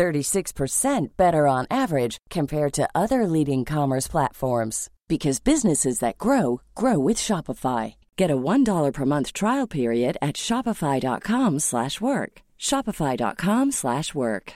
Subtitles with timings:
[0.00, 6.98] 36% better on average compared to other leading commerce platforms because businesses that grow grow
[6.98, 7.94] with Shopify.
[8.16, 12.32] Get a $1 per month trial period at shopify.com/work.
[12.58, 14.52] shopify.com/work.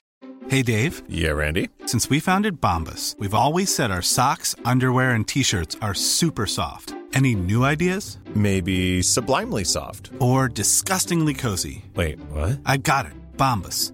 [0.53, 0.95] Hey Dave.
[1.09, 1.69] Yeah, Randy.
[1.87, 6.95] Since we founded Bombus, we've always said our socks, underwear and t-shirts are super soft.
[7.19, 8.19] Any new ideas?
[8.35, 11.85] Maybe sublimely soft or disgustingly cozy.
[11.95, 12.61] Wait, what?
[12.73, 13.13] I got it.
[13.37, 13.94] Bombus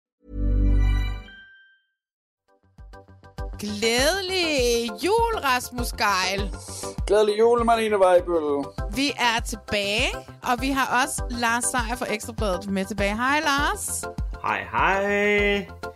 [3.61, 6.51] Glædelig jul, Rasmus Geil.
[7.07, 8.65] Glædelig jul, Marlene Weibøl.
[8.95, 10.07] Vi er tilbage,
[10.43, 13.15] og vi har også Lars Seier fra Ekstrabladet med tilbage.
[13.15, 14.03] Hej, Lars.
[14.43, 15.01] Hej, hej.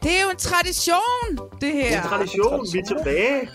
[0.04, 1.84] Det er jo en tradition, det her.
[1.84, 3.50] Det er en tradition, vi er tilbage.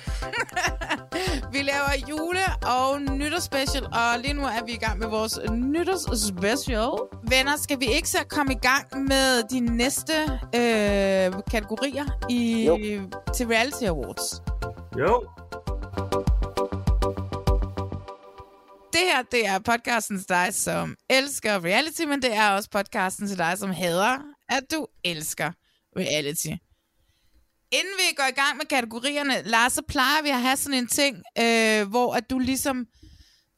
[1.53, 6.91] vi laver jule- og nytårsspecial, og lige nu er vi i gang med vores nytårsspecial.
[7.29, 10.13] Venner, skal vi ikke så komme i gang med de næste
[10.55, 12.77] øh, kategorier i, jo.
[13.35, 14.43] til Reality Awards?
[14.99, 15.27] Jo.
[18.93, 23.29] Det her, det er podcasten til dig, som elsker reality, men det er også podcasten
[23.29, 25.51] til dig, som hader, at du elsker
[25.97, 26.70] reality.
[27.73, 30.87] Inden vi går i gang med kategorierne, Lars, så plejer vi at have sådan en
[30.87, 32.87] ting, øh, hvor at du ligesom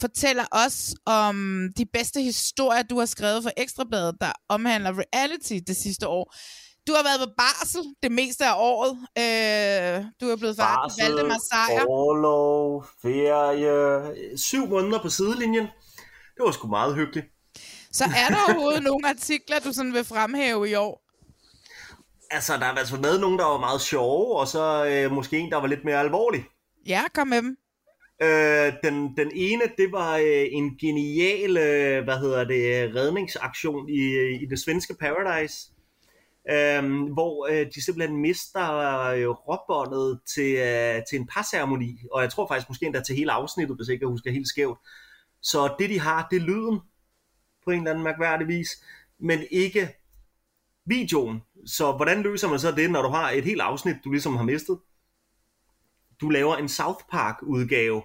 [0.01, 5.77] fortæller os om de bedste historier, du har skrevet for Ekstrabladet, der omhandler reality det
[5.77, 6.35] sidste år.
[6.87, 8.93] Du har været på barsel det meste af året.
[9.19, 11.85] Øh, du er blevet far til Valdemar Sejr.
[11.89, 15.67] Orlov, ferie, syv måneder på sidelinjen.
[16.37, 17.27] Det var sgu meget hyggeligt.
[17.93, 21.12] Så er der overhovedet nogle artikler, du sådan vil fremhæve i år?
[22.35, 25.51] Altså, der har altså været nogen, der var meget sjove, og så øh, måske en,
[25.51, 26.45] der var lidt mere alvorlig.
[26.87, 27.57] Ja, kom med dem.
[28.23, 34.03] Øh, den, den ene, det var øh, en genial, øh, hvad hedder det, redningsaktion i,
[34.43, 35.73] i det svenske Paradise.
[36.51, 42.31] Øhm, hvor øh, de simpelthen mister øh, råbåndet til, øh, til en parceremoni, og jeg
[42.31, 44.79] tror faktisk måske endda til hele afsnittet, hvis ikke jeg husker helt skævt.
[45.43, 46.81] Så det de har, det er lyden,
[47.65, 48.69] på en eller anden mærkværdig vis,
[49.21, 50.02] men ikke
[50.87, 51.41] videoen.
[51.67, 54.45] Så hvordan løser man så det, når du har et helt afsnit, du ligesom har
[54.45, 54.79] mistet?
[56.21, 58.03] Du laver en South Park udgave,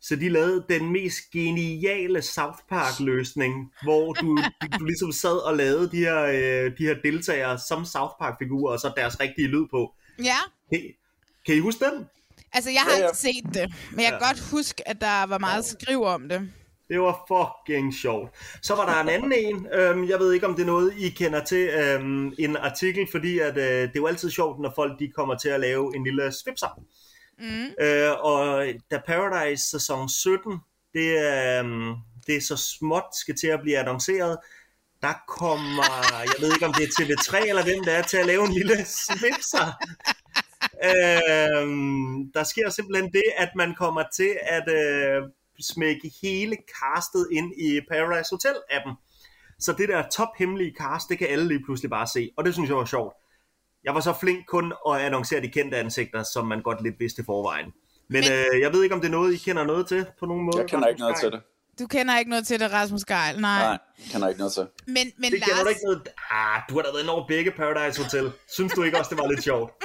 [0.00, 4.38] så de lavede den mest geniale South Park løsning, hvor du,
[4.78, 8.72] du ligesom sad og lavede de her, øh, de her deltagere som South Park figurer,
[8.72, 9.94] og så deres rigtige lyd på.
[10.18, 10.38] Ja.
[10.72, 10.80] Kan,
[11.46, 12.06] kan I huske den?
[12.52, 13.06] Altså, jeg har ja, ja.
[13.06, 14.26] ikke set det, men jeg kan ja.
[14.26, 16.52] godt huske, at der var meget skriv om det.
[16.88, 18.30] Det var fucking sjovt.
[18.62, 21.08] Så var der en anden en, øhm, jeg ved ikke om det er noget, I
[21.08, 24.98] kender til, øhm, en artikel, fordi at, øh, det er jo altid sjovt, når folk
[24.98, 26.82] de kommer til at lave en lille svipser.
[27.38, 27.84] Mm.
[27.84, 30.60] Øh, og da Paradise sæson 17,
[30.94, 34.38] det er, um, det er så småt skal til at blive annonceret,
[35.02, 35.90] der kommer,
[36.30, 38.52] jeg ved ikke om det er TV3 eller hvem det er, til at lave en
[38.52, 39.68] lille svipser.
[40.90, 41.66] øh,
[42.34, 45.22] der sker simpelthen det, at man kommer til at øh,
[45.62, 48.92] smække hele castet ind i Paradise Hotel-appen.
[49.58, 52.68] Så det der tophemmelige cast, det kan alle lige pludselig bare se, og det synes
[52.68, 53.14] jeg var sjovt.
[53.84, 57.22] Jeg var så flink kun at annoncere de kendte ansigter, som man godt lidt vidste
[57.22, 57.66] i forvejen.
[57.66, 57.74] Men,
[58.08, 58.24] Men
[58.54, 60.58] øh, jeg ved ikke, om det er noget, I kender noget til på nogen måde.
[60.58, 61.42] Jeg kender ikke noget til det.
[61.78, 63.62] Du kender ikke noget til det, Rasmus Geil, nej.
[63.62, 63.78] Nej,
[64.10, 64.66] kender ikke noget til.
[64.86, 65.48] Men, men det Lars...
[65.48, 66.08] kender du ikke noget...
[66.30, 68.32] Ah, du har da været over begge Paradise Hotel.
[68.56, 69.72] Synes du ikke også, det var lidt sjovt?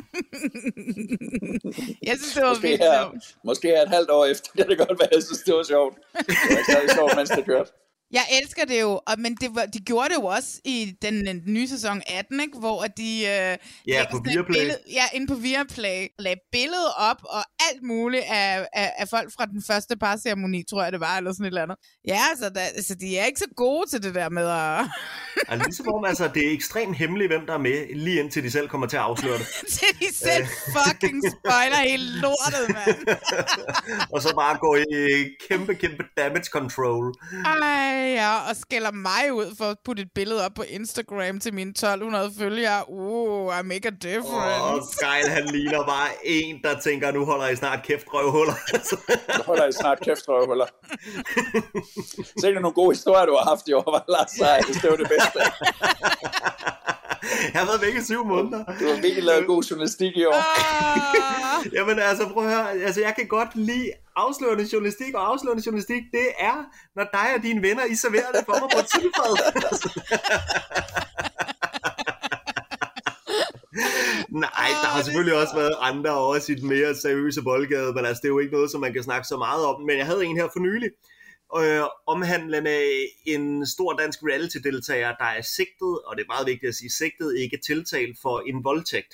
[2.09, 3.35] jeg synes, det var måske vildt her, sjovt.
[3.43, 5.95] Måske her et halvt år efter, kan det godt være, jeg synes, det var sjovt.
[6.17, 7.71] Det var ikke sjovt, mens det kørte.
[8.13, 11.25] Jeg elsker det jo, og, men det var, de gjorde det jo også i den,
[11.25, 12.59] den nye sæson 18, ikke?
[12.59, 13.09] hvor de...
[13.19, 13.57] Øh,
[13.87, 14.59] ja, på Viaplay.
[14.59, 16.07] Billede, ja, inde på Viaplay.
[16.19, 20.83] Lagde billedet op og alt muligt af, af, af folk fra den første parceremoni, tror
[20.83, 21.77] jeg det var, eller sådan et eller andet.
[22.07, 24.85] Ja, altså, der, altså de er ikke så gode til det der med at...
[25.51, 28.51] altså, ligesom om, altså, det er ekstremt hemmeligt, hvem der er med, lige indtil de
[28.51, 29.47] selv kommer til at afsløre det.
[29.77, 30.45] til de selv
[30.75, 33.17] fucking spoiler helt lortet, mand.
[34.13, 34.83] og så bare gå i
[35.49, 37.13] kæmpe, kæmpe damage control.
[37.45, 38.02] Ej.
[38.05, 41.69] Ja, og skælder mig ud for at putte et billede op på Instagram til mine
[41.69, 42.89] 1200 følgere.
[42.89, 44.63] Uh, I make a difference.
[44.63, 48.53] Og Geil, han ligner bare en, der tænker, nu holder I snart kæft røvhuller.
[49.37, 50.65] Nu holder I snart kæft, røvhuller.
[52.43, 54.79] Er nogle gode historier, du har haft i år, var Lars Seier.
[54.81, 55.39] Det var det bedste.
[57.53, 58.63] Jeg har været væk i syv måneder.
[58.79, 60.33] Du har virkelig lavet god journalistik i år.
[60.33, 65.63] Ah, Jamen altså, prøv at høre, altså jeg kan godt lide afslørende journalistik, og afslørende
[65.65, 66.65] journalistik, det er,
[66.95, 68.85] når dig og dine venner, I serverer det for mig på et.
[74.45, 78.21] Nej, der har selvfølgelig også været andre også i den mere seriøse boldgade, men altså,
[78.21, 79.81] det er jo ikke noget, som man kan snakke så meget om.
[79.81, 80.89] Men jeg havde en her for nylig,
[81.61, 82.77] øh, omhandlende
[83.25, 87.37] en stor dansk reality-deltager, der er sigtet, og det er meget vigtigt at sige sigtet,
[87.37, 89.13] ikke tiltalt for en voldtægt.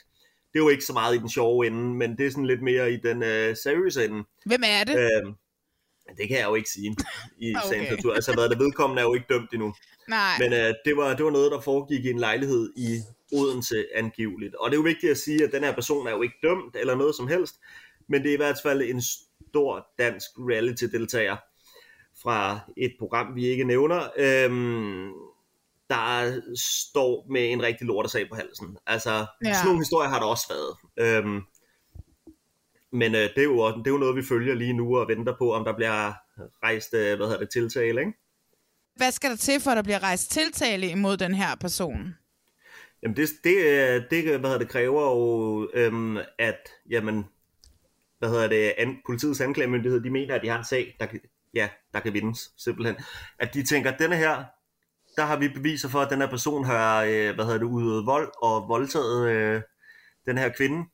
[0.54, 2.62] Det er jo ikke så meget i den sjove ende, men det er sådan lidt
[2.62, 4.24] mere i den øh, seriøse ende.
[4.46, 4.96] Hvem er det?
[5.00, 5.34] Øh,
[6.18, 6.96] det kan jeg jo ikke sige
[7.38, 7.66] i Okay.
[7.66, 7.70] okay.
[7.70, 8.14] sagens natur.
[8.14, 9.74] Altså, hvad det vedkommende er jo ikke dømt endnu.
[10.08, 10.40] Nej.
[10.40, 13.00] Men øh, det, var, det var noget, der foregik i en lejlighed i
[13.34, 14.56] Odense angiveligt.
[14.56, 16.76] Og det er jo vigtigt at sige, at den her person er jo ikke dømt
[16.76, 17.56] eller noget som helst,
[18.10, 19.02] men det er i hvert fald en
[19.50, 21.38] stor dansk reality-deltager
[22.24, 25.12] fra et program, vi ikke nævner, øhm,
[25.90, 28.78] der står med en rigtig lortesag på halsen.
[28.86, 29.10] Altså,
[29.46, 29.54] Ja.
[29.54, 30.76] sådan nogle historier har der også været.
[31.18, 31.42] Øhm,
[32.92, 35.36] men øh, det, er jo, det er jo noget, vi følger lige nu og venter
[35.38, 36.14] på, om der bliver
[36.64, 38.14] rejst, øh, hvad hedder det, tiltale, ikke?
[38.96, 42.16] Hvad skal der til, for at der bliver rejst tiltale imod den her person?
[43.04, 47.26] Jamen det, det, øh, det hvad hedder det, kræver jo, øhm, at jamen,
[48.20, 51.08] hvad hedder det, an, politiets anklagemyndighed, de mener, at de har en sag, der,
[51.54, 52.96] ja, der kan vindes, simpelthen.
[53.40, 54.44] At de tænker, at denne her,
[55.16, 58.06] der har vi beviser for, at den her person har, øh, hvad hedder det, udøvet
[58.06, 59.62] vold og voldtaget øh,
[60.26, 60.90] den her kvinde.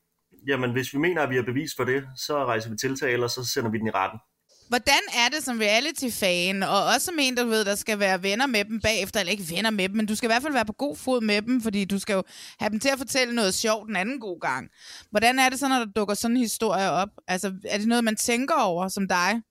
[0.48, 3.30] Jamen, hvis vi mener, at vi har bevis for det, så rejser vi tiltale, og
[3.30, 4.20] så sender vi den i retten.
[4.68, 8.46] Hvordan er det som reality-fan, og også som en, der ved, der skal være venner
[8.46, 10.64] med dem bagefter, eller ikke venner med dem, men du skal i hvert fald være
[10.64, 12.22] på god fod med dem, fordi du skal jo
[12.58, 14.68] have dem til at fortælle noget sjovt den anden god gang.
[15.10, 17.08] Hvordan er det så, når der dukker sådan en historie op?
[17.28, 19.42] Altså, er det noget, man tænker over som dig?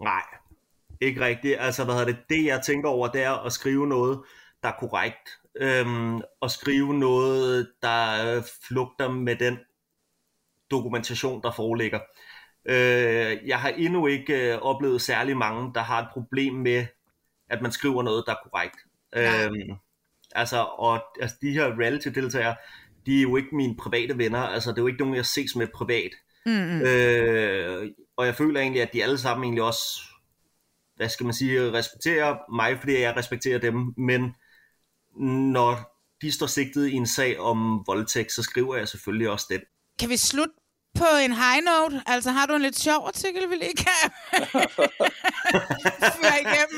[0.00, 0.22] Nej,
[1.00, 1.56] ikke rigtigt.
[1.60, 2.28] Altså, hvad hedder det?
[2.28, 4.22] Det, jeg tænker over, det er at skrive noget,
[4.62, 5.38] der er korrekt.
[5.56, 9.58] Øhm, og skrive noget, der øh, flugter med den
[10.70, 12.00] dokumentation, der foreligger.
[12.64, 16.86] Øh, jeg har endnu ikke øh, oplevet særlig mange, der har et problem med,
[17.50, 18.76] at man skriver noget, der er korrekt.
[19.14, 19.44] Nej.
[19.44, 19.76] Øhm,
[20.34, 22.56] altså, og altså, de her reality-deltagere,
[23.06, 24.38] de er jo ikke mine private venner.
[24.38, 26.10] Altså, det er jo ikke nogen, jeg ses med privat.
[26.46, 26.80] Mm-hmm.
[26.80, 30.00] Øh, og jeg føler egentlig, at de alle sammen egentlig også,
[30.96, 34.34] hvad skal man sige, respekterer mig, fordi jeg respekterer dem, men
[35.52, 39.60] når de står sigtet i en sag om voldtægt, så skriver jeg selvfølgelig også den.
[39.98, 40.54] Kan vi slutte
[40.98, 42.02] på en high note?
[42.06, 43.74] Altså, har du en lidt sjov artikel, vi lige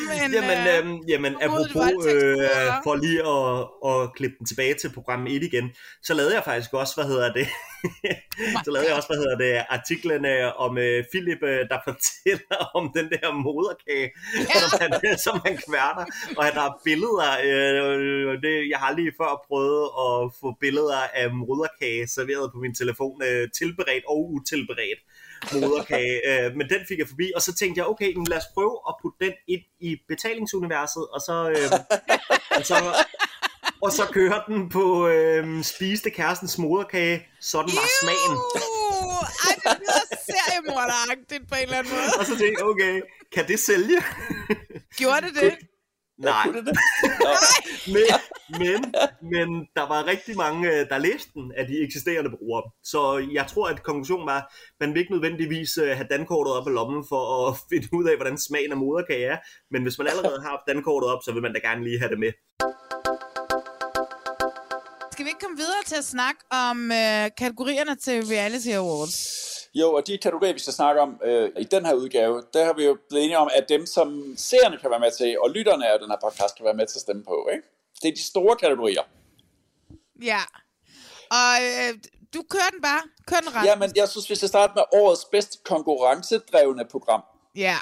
[0.09, 0.57] kan føre igennem en...
[0.57, 2.37] Jamen, øh, øhm, jamen apropos, øh,
[2.85, 3.51] for lige at,
[3.91, 5.67] at klippe den tilbage til program 1 igen,
[6.03, 7.47] så lavede jeg faktisk også, hvad hedder det,
[8.65, 10.25] så lavede jeg også, hvad hedder det, artiklen
[10.57, 14.61] om øh, Philip, øh, der fortæller om den der moderkage, ja.
[14.61, 14.91] som, han,
[15.27, 16.05] som han kværner,
[16.37, 21.27] og han har billeder, øh, det, jeg har aldrig før prøvet at få billeder af
[21.31, 25.01] moderkage serveret på min telefon, øh, tilberedt og utilberedt
[25.53, 28.49] moderkage, øh, men den fik jeg forbi, og så tænkte jeg, okay, men lad os
[28.55, 31.71] prøve at putte den ind i betalingsuniverset, og så, øh,
[32.59, 32.77] og så,
[33.83, 38.37] og så køre den på øh, spiste kærestens moderkage, sådan var smagen.
[39.47, 42.11] Ej, det lyder seriemorderagtigt på en eller anden måde.
[42.19, 43.01] Og så tænkte jeg, okay,
[43.35, 43.99] kan det sælge?
[44.97, 45.57] Gjorde det det?
[46.19, 46.77] Nej, Kunne det
[47.95, 48.13] men,
[48.61, 48.81] men,
[49.33, 52.63] men der var rigtig mange, øh, der læste den af de eksisterende brugere.
[52.83, 54.47] Så jeg tror, at konklusionen var, at
[54.81, 58.17] man vil ikke nødvendigvis øh, have dankortet op i lommen for at finde ud af,
[58.17, 59.39] hvordan smagen af moderkage er.
[59.71, 62.11] Men hvis man allerede har haft dankortet op, så vil man da gerne lige have
[62.11, 62.33] det med.
[65.13, 69.56] Skal vi ikke komme videre til at snakke om øh, kategorierne til Reality Awards?
[69.81, 72.73] Jo, og de kategorier, vi skal snakke om øh, i den her udgave, der har
[72.73, 75.89] vi jo blevet enige om, at dem, som seerne kan være med til, og lytterne
[75.93, 77.69] af den her podcast kan være med til at stemme på, ikke?
[78.03, 79.03] Det er de store kategorier.
[80.23, 80.41] Ja.
[81.31, 81.99] Og øh,
[82.35, 83.03] du kører den bare.
[83.27, 83.67] Kør den ret.
[83.67, 87.23] Ja, men jeg synes, vi skal starte med årets bedst konkurrencedrevne program,
[87.57, 87.77] Ja.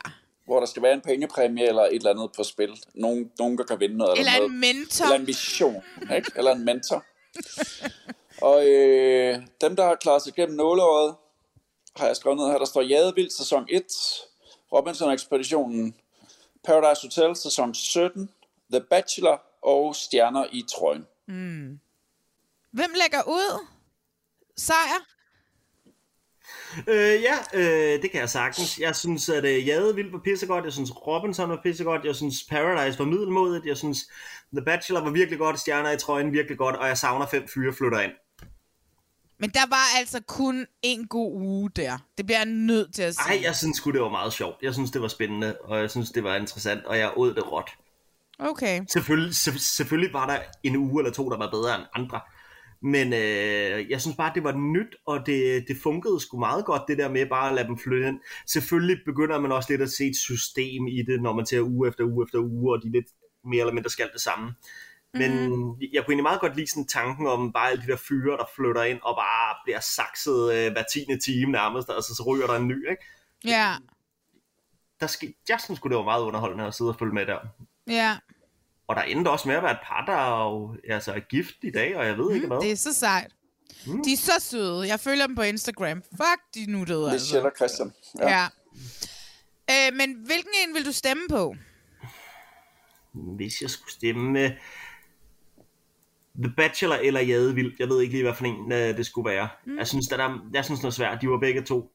[0.47, 2.79] hvor der skal være en pengepræmie eller et eller andet på spil.
[2.95, 4.19] Nogen, nogen der kan vinde noget.
[4.19, 4.51] Eller noget.
[4.51, 5.05] en mentor.
[5.05, 5.83] Eller en vision,
[6.17, 6.33] ikke?
[6.37, 7.05] Eller en mentor.
[8.43, 11.15] og øh, dem, der har klaret sig gennem nåleåret,
[11.97, 13.83] har jeg skrevet ned her, der står Jadevild sæson 1,
[14.73, 15.95] Robinson-ekspeditionen,
[16.65, 18.31] Paradise Hotel sæson 17,
[18.73, 21.07] The Bachelor og Stjerner i trøjen.
[22.73, 23.67] Hvem lægger ud?
[24.57, 25.01] Sejr?
[26.89, 28.79] Øh, ja, øh, det kan jeg sagtens.
[28.79, 30.65] Jeg synes, at øh, Jadevild var pissegodt.
[30.65, 32.05] Jeg synes, Robinson var pissegodt.
[32.05, 33.67] Jeg synes, Paradise var middelmodigt.
[33.67, 33.99] Jeg synes,
[34.53, 35.61] The Bachelor var virkelig godt.
[35.61, 36.77] Stjerner i trøjen virkelig godt.
[36.77, 38.13] Og jeg savner fem fyre flytter ind.
[39.45, 41.99] Men der var altså kun en god uge der.
[42.19, 43.37] Det bliver jeg nødt til at sige.
[43.37, 44.57] Ej, jeg synes det var meget sjovt.
[44.63, 47.53] Jeg synes, det var spændende, og jeg synes, det var interessant, og jeg åd det
[47.53, 47.71] råt.
[48.39, 48.81] Okay.
[48.93, 52.21] Selvfølgelig, selv- selvfølgelig var der en uge eller to, der var bedre end andre.
[52.83, 56.83] Men øh, jeg synes bare, det var nyt, og det, det fungerede sgu meget godt,
[56.89, 58.21] det der med bare at lade dem flytte ind.
[58.47, 61.89] Selvfølgelig begynder man også lidt at se et system i det, når man ser uge
[61.89, 63.07] efter uge efter uge, og de lidt
[63.45, 64.55] mere eller mindre skal det samme.
[65.15, 65.77] Men mm.
[65.93, 68.45] jeg kunne egentlig meget godt lide sådan tanken om bare alle de der fyre, der
[68.57, 72.55] flytter ind og bare bliver sakset øh, hver tiende time nærmest, altså så ryger der
[72.55, 73.05] en ny, ikke?
[73.45, 73.75] Ja.
[75.01, 77.39] Der ske, jeg synes det var meget underholdende at sidde og følge med der.
[77.87, 78.17] Ja.
[78.87, 81.57] Og der endte også med at være et par, der er, jo, altså, er gift
[81.63, 82.61] i dag, og jeg ved ikke hvad.
[82.61, 83.33] Det er så sejt.
[84.05, 84.89] De er så søde.
[84.89, 86.03] Jeg følger dem på Instagram.
[86.03, 87.25] Fuck, de nuttede, altså.
[87.25, 87.93] Michelle og Christian.
[88.19, 88.29] Ja.
[88.29, 88.47] ja.
[89.71, 91.55] Øh, men hvilken en vil du stemme på?
[93.13, 94.51] Hvis jeg skulle stemme øh,
[96.43, 99.49] The Bachelor eller Jadevild, jeg ved ikke lige, hvad for en øh, det skulle være.
[99.67, 99.79] Mm.
[99.79, 101.19] Jeg synes, der, der, jeg synes, det var svært.
[101.23, 101.91] De var begge to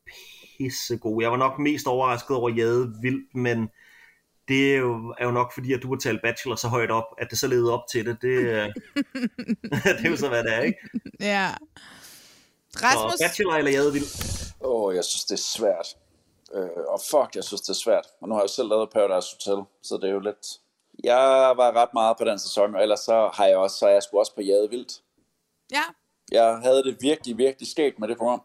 [0.57, 1.23] pisse gode.
[1.23, 3.69] Jeg var nok mest overrasket over Jadevild, men
[4.47, 7.05] det er jo, er jo nok fordi, at du har talt Bachelor så højt op,
[7.17, 8.17] at det så leder op til det.
[8.21, 8.69] Det, øh,
[9.97, 10.79] det er jo så, hvad det er, ikke?
[11.19, 11.49] Ja.
[12.71, 14.05] Så Rasmus, Bachelor eller Jadevild?
[14.61, 15.87] Åh, oh, jeg synes, det er svært.
[16.55, 18.05] Øh, og fuck, jeg synes, det er svært.
[18.21, 20.45] Og nu har jeg jo selv lavet Paradise Hotel, så det er jo lidt...
[21.03, 24.03] Jeg var ret meget på den sæson, og ellers så har jeg også, så jeg
[24.03, 24.93] sgu også på Jade Vildt.
[25.71, 25.81] ja.
[26.31, 28.41] Jeg havde det virkelig, virkelig skægt med det program.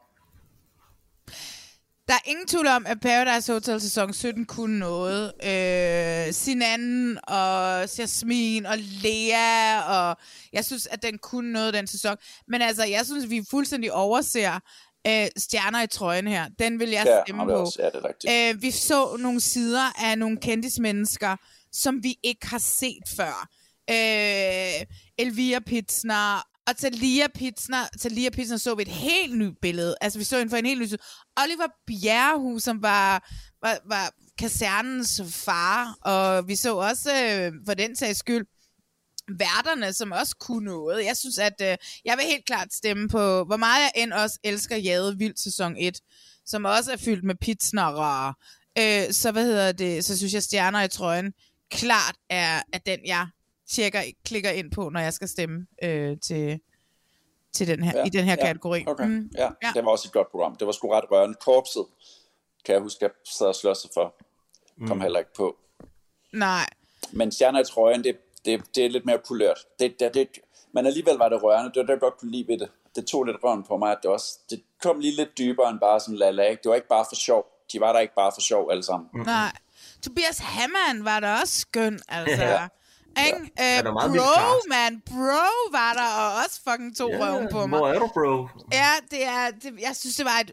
[2.09, 5.33] Der er ingen tvivl om, at Paradise Hotel sæson 17 kunne noget.
[5.45, 10.17] Øh, Sinan og Jasmin og Lea, og
[10.53, 12.17] jeg synes, at den kunne noget den sæson.
[12.49, 14.55] Men altså, jeg synes, vi fuldstændig overser
[15.07, 16.45] øh, stjerner i trøjen her.
[16.59, 17.53] Den vil jeg Ja, stemme på.
[17.53, 18.33] også- ja, det er rigtigt.
[18.57, 21.37] Øh, vi så nogle sider af nogle kendismennesker,
[21.75, 23.49] som vi ikke har set før.
[23.91, 24.87] Øh,
[25.19, 27.89] Elvira Pitsner og Talia Pitsner.
[28.01, 29.97] Talia Pitsner så vi et helt nyt billede.
[30.01, 30.99] Altså, vi så hende for en helt ny.
[31.37, 33.31] Oliver Bjerrehus, som var,
[33.63, 38.47] var, var kasernens far, og vi så også, øh, for den sags skyld,
[39.39, 41.05] værterne, som også kunne noget.
[41.05, 44.39] Jeg synes, at øh, jeg vil helt klart stemme på, hvor meget jeg end også
[44.45, 46.01] elsker Jade Vild sæson 1,
[46.47, 48.35] som også er fyldt med pitsner
[48.79, 51.33] øh, så hvad hedder det, så synes jeg, stjerner i trøjen
[51.75, 53.27] klart er, er den, jeg
[53.67, 56.61] tjekker, klikker ind på, når jeg skal stemme øh, til,
[57.53, 58.85] til den her, ja, i den her ja, kategori.
[58.87, 59.07] Okay.
[59.07, 59.73] Mm, ja, ja.
[59.75, 60.57] det var også et godt program.
[60.57, 61.37] Det var sgu ret rørende.
[61.41, 61.87] Korpset,
[62.65, 64.15] kan jeg huske, jeg sad og slås for.
[64.87, 65.01] Kom mm.
[65.01, 65.57] heller ikke på.
[66.33, 66.67] Nej.
[67.13, 69.59] Men stjerner i trøjen, det, det, det er lidt mere kulørt.
[69.79, 70.29] Det, det, det,
[70.73, 71.71] men alligevel var det rørende.
[71.71, 72.71] Det var det, jeg godt kunne lide ved det.
[72.97, 75.81] Det tog lidt røven på mig, at det, også, det kom lige lidt dybere end
[75.81, 76.63] bare sådan la Ikke?
[76.63, 77.47] Det var ikke bare for sjov.
[77.73, 79.09] De var der ikke bare for sjov alle sammen.
[79.13, 79.25] Mm.
[80.05, 82.43] Tobias Hammann var der også skøn, altså.
[83.17, 83.27] Ja.
[83.27, 83.53] Ikke?
[83.59, 87.79] Ja, Øh, bro, man, bro var der, og også fucking to yeah, røven på mig.
[87.79, 88.49] Hvor er du, bro?
[88.73, 90.53] Ja, det er, det, jeg synes, det var et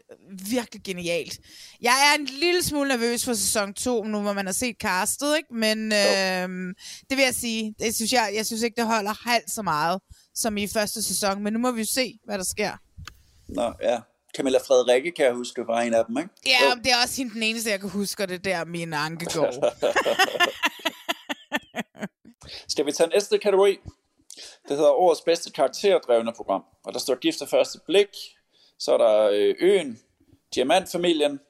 [0.50, 1.38] virkelig genialt.
[1.80, 5.36] Jeg er en lille smule nervøs for sæson 2, nu hvor man har set castet,
[5.36, 5.54] ikke?
[5.54, 6.74] Men øh,
[7.10, 10.00] det vil jeg sige, det synes jeg, jeg synes ikke, det holder halvt så meget
[10.34, 12.72] som i første sæson, men nu må vi jo se, hvad der sker.
[13.48, 13.98] Nå, ja.
[14.36, 16.30] Camilla Frederikke, kan jeg huske, var en af dem, ikke?
[16.46, 19.54] Ja, men det er også hende den eneste, jeg kan huske, det der min ankegård.
[22.68, 23.78] Skal vi tage næste kategori?
[24.68, 26.62] Det hedder årets bedste karakterdrevne program.
[26.84, 28.08] Og der står gift af første blik.
[28.78, 29.98] Så er der øh, Øen,
[30.54, 31.40] Diamantfamilien,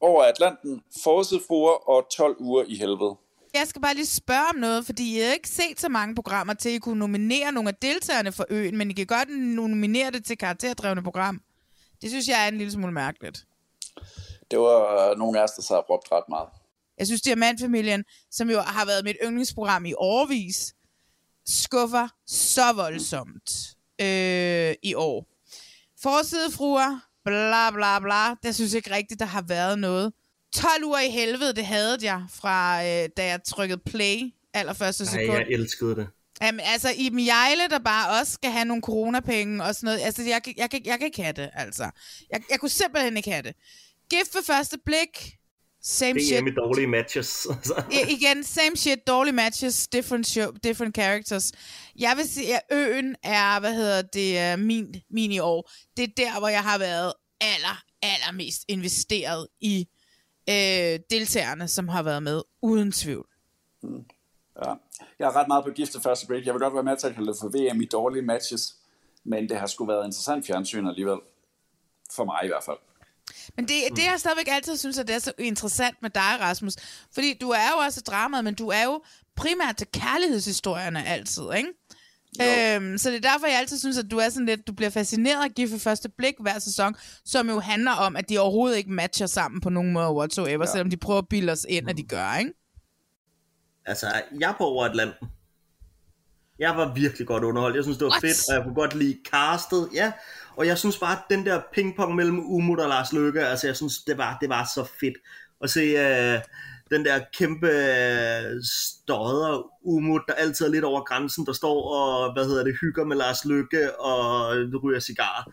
[0.00, 3.16] Over Atlanten, Forsidefruer og 12 uger i helvede.
[3.54, 6.54] Jeg skal bare lige spørge om noget, fordi jeg har ikke set så mange programmer
[6.54, 10.10] til, at I kunne nominere nogle af deltagerne for øen, men I kan godt nominere
[10.10, 11.40] det til karakterdrevne program.
[12.04, 13.44] Det synes jeg er en lille smule mærkeligt.
[14.50, 16.48] Det var øh, nogle af os, der sad og råbte ret meget.
[16.98, 20.74] Jeg synes, Diamantfamilien, som jo har været mit yndlingsprogram i årvis,
[21.46, 25.26] skuffer så voldsomt øh, i år.
[26.02, 30.12] Forsidefruer, bla bla bla, det synes jeg ikke rigtigt, der har været noget.
[30.54, 35.12] 12 uger i helvede, det havde jeg fra, øh, da jeg trykkede play allerførste Nej,
[35.12, 35.38] sekund.
[35.38, 36.08] jeg elskede det.
[36.42, 40.00] Jamen, altså, i Mjejle, der bare også skal have nogle coronapenge og sådan noget.
[40.00, 41.90] Altså, jeg, kan- jeg, kan- jeg kan ikke have det, altså.
[42.30, 43.54] Jeg, jeg kunne simpelthen ikke have det.
[44.10, 45.36] Gift ved første blik.
[45.82, 46.40] Same shit.
[46.42, 47.46] DM i dårlige matches.
[47.50, 47.82] Altså.
[47.92, 51.52] I, igen, same shit, dårlige matches, different, show, different characters.
[51.98, 55.70] Jeg vil sige, at øen er, hvad hedder det, øh, min, min i år.
[55.96, 59.86] Det er der, hvor jeg har været aller, allermest investeret i
[60.50, 63.26] øh, deltagerne, som har været med, uden tvivl.
[64.62, 64.74] Ja.
[65.18, 66.46] Jeg er ret meget på gift af første break.
[66.46, 68.76] Jeg vil godt være med til at kalde det for VM i dårlige matches.
[69.24, 71.18] Men det har sgu været interessant fjernsyn alligevel.
[72.12, 72.76] For mig i hvert fald.
[73.56, 76.74] Men det, det jeg stadigvæk altid synes, at det er så interessant med dig, Rasmus.
[77.14, 79.02] Fordi du er jo også dramaet, men du er jo
[79.36, 81.68] primært til kærlighedshistorierne altid, ikke?
[82.42, 84.90] Øhm, så det er derfor, jeg altid synes, at du er sådan lidt, du bliver
[84.90, 86.94] fascineret af Gift for første blik hver sæson,
[87.24, 90.72] som jo handler om, at de overhovedet ikke matcher sammen på nogen måde whatsoever, ja.
[90.72, 92.52] selvom de prøver at bilde os ind, at de gør, ikke?
[93.86, 94.06] Altså,
[94.40, 95.28] jeg er på over Atlanten.
[96.58, 97.76] Jeg var virkelig godt underholdt.
[97.76, 98.20] Jeg synes, det var What?
[98.20, 99.88] fedt, og jeg kunne godt lide castet.
[99.94, 100.12] Ja,
[100.56, 103.76] og jeg synes bare, at den der pingpong mellem Umut og Lars Løkke, altså jeg
[103.76, 105.14] synes, det var, det var så fedt
[105.62, 106.40] at se uh,
[106.90, 112.32] den der kæmpe uh, stodder Umut, der altid er lidt over grænsen, der står og,
[112.32, 115.52] hvad hedder det, hygger med Lars Løkke og ryger cigarer.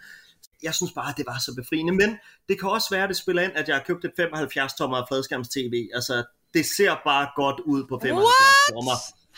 [0.63, 2.17] Jeg synes bare, det var så befriende, men
[2.49, 5.49] det kan også være, at det spiller ind, at jeg har købt et 75-tommer fladskærms
[5.49, 5.89] tv.
[5.93, 6.23] Altså,
[6.53, 8.35] det ser bare godt ud på 75
[8.69, 8.97] tommer.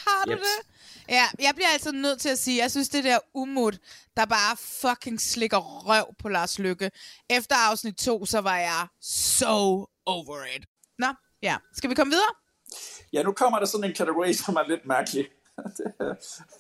[0.10, 0.42] Har du Jeps.
[0.42, 0.74] det?
[1.10, 3.78] Ja, jeg bliver altså nødt til at sige, jeg synes det der umut,
[4.18, 6.92] der bare fucking slikker røv på Lars Lykke.
[7.30, 10.66] Efter afsnit 2, så var jeg so over it.
[11.00, 11.08] Nå,
[11.42, 11.58] ja.
[11.74, 12.34] Skal vi komme videre?
[13.14, 15.28] Ja, nu kommer der sådan en kategori, som er lidt mærkelig.
[15.78, 15.94] det,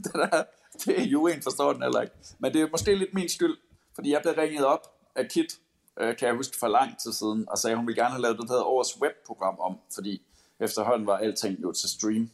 [0.04, 0.44] det, der,
[0.86, 2.16] det er jo en forstår den heller ikke.
[2.40, 3.58] Men det er måske lidt min skyld,
[3.96, 5.60] fordi jeg blev ringet op af Kit,
[6.00, 8.22] øh, kan jeg huske for lang tid siden, og sagde, at hun ville gerne have
[8.22, 10.22] lavet det, der hedder årets webprogram om, fordi
[10.64, 12.30] efterhånden var alting jo til stream.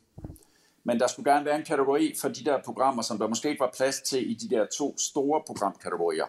[0.83, 3.59] Men der skulle gerne være en kategori for de der programmer, som der måske ikke
[3.59, 6.25] var plads til i de der to store programkategorier.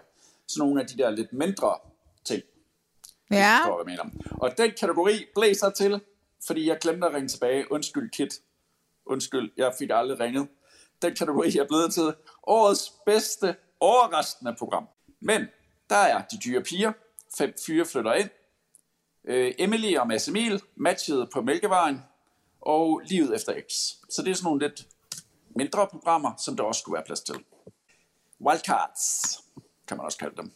[0.47, 1.78] Så nogle af de der lidt mindre
[2.25, 2.42] ting,
[3.30, 3.59] Ja.
[3.59, 4.25] forstår, hvad jeg mener.
[4.33, 6.00] Og den kategori blev så til,
[6.47, 7.73] fordi jeg glemte at ringe tilbage.
[7.73, 8.35] Undskyld, Kit.
[9.07, 10.49] Undskyld, jeg fik aldrig ringet.
[11.02, 12.14] Den kategori er blevet til
[12.47, 14.88] årets bedste overraskende program.
[15.21, 15.47] Men
[15.90, 16.92] der er De Dyre Piger,
[17.38, 18.28] Fem Fyre Flytter Ind,
[19.30, 22.02] øh, Emily og Mads Emil, matchet på Mælkevejen,
[22.60, 23.72] og Livet efter X.
[24.10, 24.87] Så det er sådan nogle lidt
[25.56, 27.34] mindre programmer, som der også skulle være plads til.
[28.40, 29.38] Wildcards,
[29.88, 30.52] kan man også kalde dem.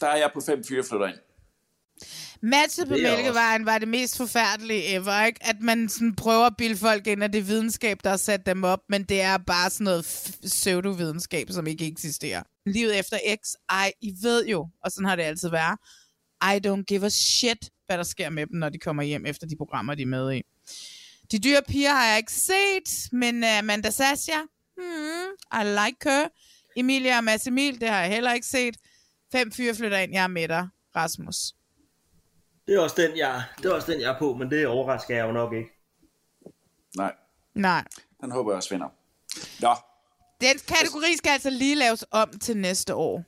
[0.00, 1.18] Der er jeg på Fem Fyre Flytter Ind.
[2.40, 5.40] Matchet på Det Mælkevejen var det mest forfærdelige ever, ikke?
[5.42, 8.46] At man sådan prøver at bilde folk ind, at det er videnskab, der har sat
[8.46, 12.42] dem op, men det er bare sådan noget pseudovidenskab, som ikke eksisterer.
[12.66, 15.78] Livet efter X, ej, I ved jo, og sådan har det altid været,
[16.54, 19.46] I don't give a shit, hvad der sker med dem, når de kommer hjem efter
[19.46, 20.42] de programmer, de er med i.
[21.32, 24.38] De dyre piger har jeg ikke set, men uh, Amanda Sasha,
[24.76, 26.28] hmm, I like her.
[26.76, 28.76] Emilia og Mads Emil, det har jeg heller ikke set.
[29.32, 31.36] Fem fyre flytter ind, jeg er med dig, Rasmus.
[32.66, 35.16] Det er også den, jeg, det er, også den, jeg er på, men det overrasker
[35.16, 35.70] jeg jo nok ikke.
[36.96, 37.14] Nej,
[37.54, 37.84] Nej.
[38.20, 38.88] den håber jeg også vinder.
[39.60, 39.74] Nå,
[40.40, 43.24] Den kategori skal altså lige laves om til næste år.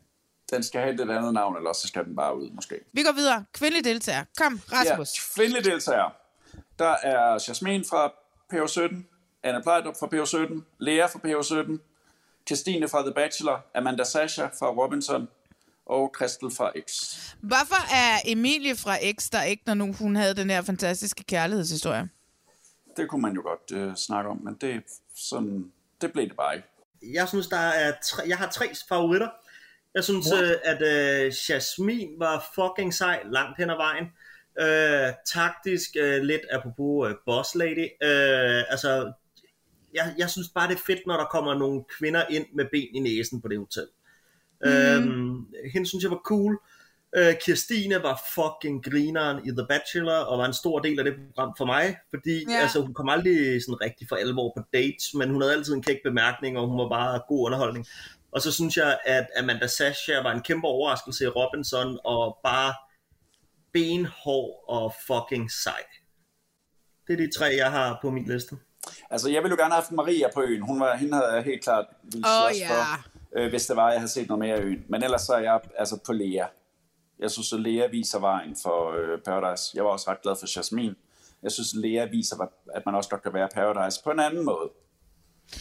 [0.51, 2.81] Den skal have et andet navn, eller så skal den bare ud, måske.
[2.93, 3.45] Vi går videre.
[3.53, 4.25] Kvindelig deltager.
[4.39, 5.15] Kom, Rasmus.
[5.17, 6.11] Ja, kvindelige deltagere.
[6.79, 8.13] Der er Jasmin fra
[8.55, 8.97] PH17,
[9.43, 11.79] Anna Plejdrup fra PH17, Lea fra PH17,
[12.47, 15.29] Christine fra The Bachelor, Amanda Sasha fra Robinson,
[15.87, 17.19] og Christel fra X.
[17.41, 22.09] Hvorfor er Emilie fra X der ikke, når nu hun havde den her fantastiske kærlighedshistorie?
[22.97, 24.81] Det kunne man jo godt øh, snakke om, men det, er
[25.15, 26.69] sådan, det blev det bare ikke.
[27.03, 29.29] Jeg synes, der er tre, jeg har tre favoritter.
[29.95, 34.05] Jeg synes, øh, at øh, Jasmin var fucking sej langt hen ad vejen.
[34.61, 37.89] Øh, taktisk, øh, lidt apropos øh, Boss Lady.
[38.03, 39.13] Øh, altså,
[39.95, 42.95] jeg, jeg synes bare, det er fedt, når der kommer nogle kvinder ind med ben
[42.95, 43.87] i næsen på det hotel.
[44.65, 44.71] Mm.
[44.71, 46.59] Øhm, hende synes jeg var cool.
[47.17, 51.15] Øh, Kirstine var fucking grineren i The Bachelor, og var en stor del af det
[51.27, 52.57] program for mig, fordi ja.
[52.63, 55.83] altså, hun kom aldrig sådan rigtig for alvor på dates, men hun havde altid en
[55.83, 57.87] kæk bemærkning, og hun var bare god underholdning.
[58.33, 62.75] Og så synes jeg, at Amanda Sasha var en kæmpe overraskelse i Robinson, og bare
[63.73, 65.85] benhård og fucking sej.
[67.07, 68.57] Det er de tre, jeg har på min liste.
[69.11, 70.63] Altså, jeg ville jo gerne have haft Maria på øen.
[70.63, 72.69] Hun var, hende havde jeg helt klart ville slås ja.
[72.69, 74.85] for, øh, hvis det var, jeg havde set noget mere af øen.
[74.89, 76.47] Men ellers så er jeg altså på Lea.
[77.19, 79.71] Jeg synes, at Lea viser vejen for øh, Paradise.
[79.75, 80.95] Jeg var også ret glad for Jasmin.
[81.43, 82.37] Jeg synes, at Lea viser,
[82.75, 84.71] at man også godt kan være Paradise på en anden måde.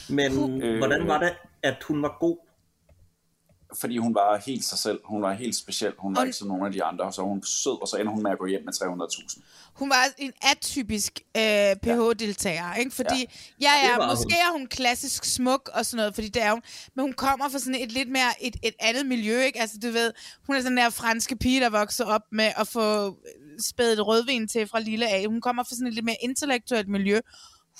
[0.10, 0.78] Men Øh.
[0.78, 2.47] hvordan var det, at hun var god?
[3.76, 5.00] Fordi hun var helt sig selv.
[5.06, 5.94] Hun var helt speciel.
[6.00, 7.14] Hun var Og- ikke som nogen af de andre.
[7.14, 9.42] Så hun sød, og så ender hun med at gå hjem med 300.000.
[9.74, 12.92] Hun var en atypisk øh, PH-deltager, ikke?
[12.92, 13.26] Fordi,
[13.62, 16.62] ja, ja, ja måske er hun klassisk smuk og sådan noget, fordi det er hun,
[16.96, 19.60] men hun kommer fra sådan et lidt mere, et, et andet miljø, ikke?
[19.62, 20.14] Altså, du ved,
[20.48, 23.18] hun er sådan der franske pige, der vokser op med at få
[23.66, 25.26] spædet rødvin til fra lille af.
[25.28, 27.20] Hun kommer fra sådan et lidt mere intellektuelt miljø.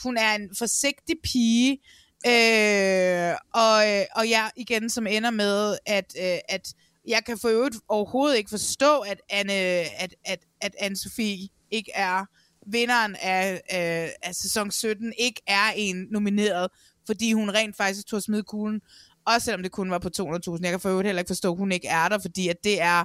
[0.04, 1.78] Hun er en forsigtig pige,
[2.26, 6.74] øh, og, øh, og jeg igen, som ender med, at, øh, at
[7.08, 12.26] jeg kan for øvrigt overhovedet ikke forstå, at Anne, at, at, at Anne-Sophie ikke er
[12.68, 16.68] vinderen af, øh, af sæson 17, ikke er en nomineret,
[17.06, 18.82] fordi hun rent faktisk tog smide kuglen,
[19.26, 20.60] også selvom det kun var på 200.000.
[20.62, 22.82] Jeg kan for øvrigt heller ikke forstå, at hun ikke er der, fordi at det
[22.82, 23.04] er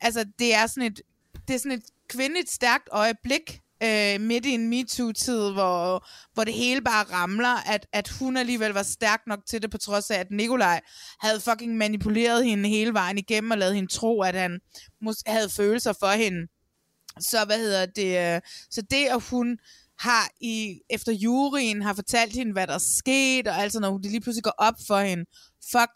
[0.00, 1.00] altså, det er sådan et,
[1.48, 6.54] det er sådan et kvindeligt stærkt øjeblik, øh, midt i en MeToo-tid, hvor, hvor det
[6.54, 10.18] hele bare ramler, at, at hun alligevel var stærk nok til det, på trods af,
[10.18, 10.80] at Nikolaj
[11.20, 14.60] havde fucking manipuleret hende hele vejen igennem, og lavet hende tro, at han
[15.04, 16.48] mås- havde følelser for hende.
[17.20, 18.34] Så hvad hedder det?
[18.34, 18.40] Øh,
[18.70, 19.58] så det, at hun
[19.98, 24.10] har i, efter juryen har fortalt hende, hvad der er sket, og altså når det
[24.10, 25.24] lige pludselig går op for hende,
[25.72, 25.90] fuck,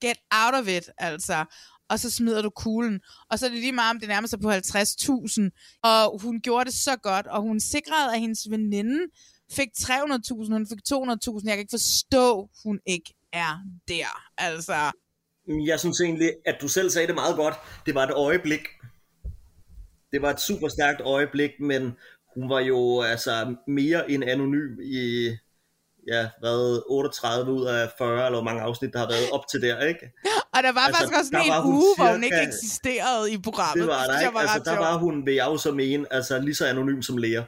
[0.00, 1.44] get out of it, altså
[1.90, 3.00] og så smider du kuglen.
[3.30, 5.80] Og så er det lige meget, om det nærmer sig på 50.000.
[5.82, 8.98] Og hun gjorde det så godt, og hun sikrede, at hendes veninde
[9.52, 10.94] fik 300.000, hun fik 200.000.
[11.44, 14.22] Jeg kan ikke forstå, hun ikke er der.
[14.38, 14.92] Altså,
[15.66, 17.54] Jeg synes egentlig, at du selv sagde det meget godt.
[17.86, 18.60] Det var et øjeblik.
[20.12, 21.82] Det var et super stærkt øjeblik, men
[22.34, 25.28] hun var jo altså mere end anonym i
[26.08, 29.62] ja, hvad, 38 ud af 40, eller hvor mange afsnit, der har været op til
[29.62, 30.12] der, ikke?
[30.54, 33.32] Og der var Altså, faktisk også en var hun uge, hvor hun cirka- ikke eksisterede
[33.32, 33.82] i programmet.
[33.82, 34.38] Det var der, jeg ikke?
[34.38, 37.16] Altså, ret der var hun, vil jeg jo så mene, altså lige så anonym som
[37.16, 37.42] Lea.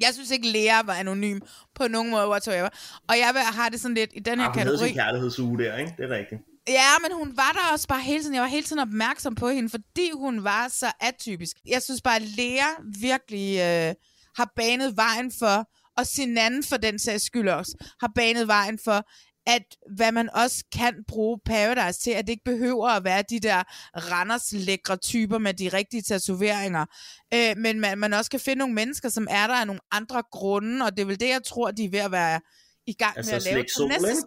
[0.00, 1.40] Jeg synes ikke, Lea var anonym
[1.74, 2.68] på nogen måde whatsoever.
[3.08, 4.88] Og jeg har det sådan lidt i den her Ah, hun havde kategori.
[4.88, 5.94] sin kærlighedsuge der, ikke?
[5.98, 6.40] Det er rigtigt.
[6.68, 8.34] Ja, men hun var der også bare hele tiden.
[8.34, 11.56] Jeg var hele tiden opmærksom på hende, fordi hun var så atypisk.
[11.66, 12.66] Jeg synes bare, at Lea
[13.00, 13.94] virkelig øh,
[14.36, 19.02] har banet vejen for, og Sinan for den sags skyld også, har banet vejen for,
[19.46, 19.62] at
[19.96, 23.62] hvad man også kan bruge Paradise til, at det ikke behøver at være de der
[24.10, 26.86] Randers lækre typer med de rigtige tatoveringer,
[27.34, 30.22] øh, men man, man også kan finde nogle mennesker, som er der af nogle andre
[30.32, 32.40] grunde, og det er vel det, jeg tror, de er ved at være
[32.86, 34.26] i gang Altså med at lave næste?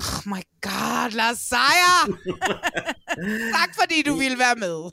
[0.00, 2.18] Oh my god, Lars Seier!
[3.58, 4.76] tak fordi du ville være med.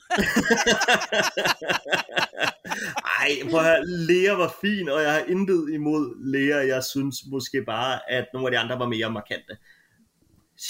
[3.19, 6.67] Ej, prøv at høre, Lea var fin, og jeg har intet imod Lea.
[6.67, 9.57] Jeg synes måske bare, at nogle af de andre var mere markante.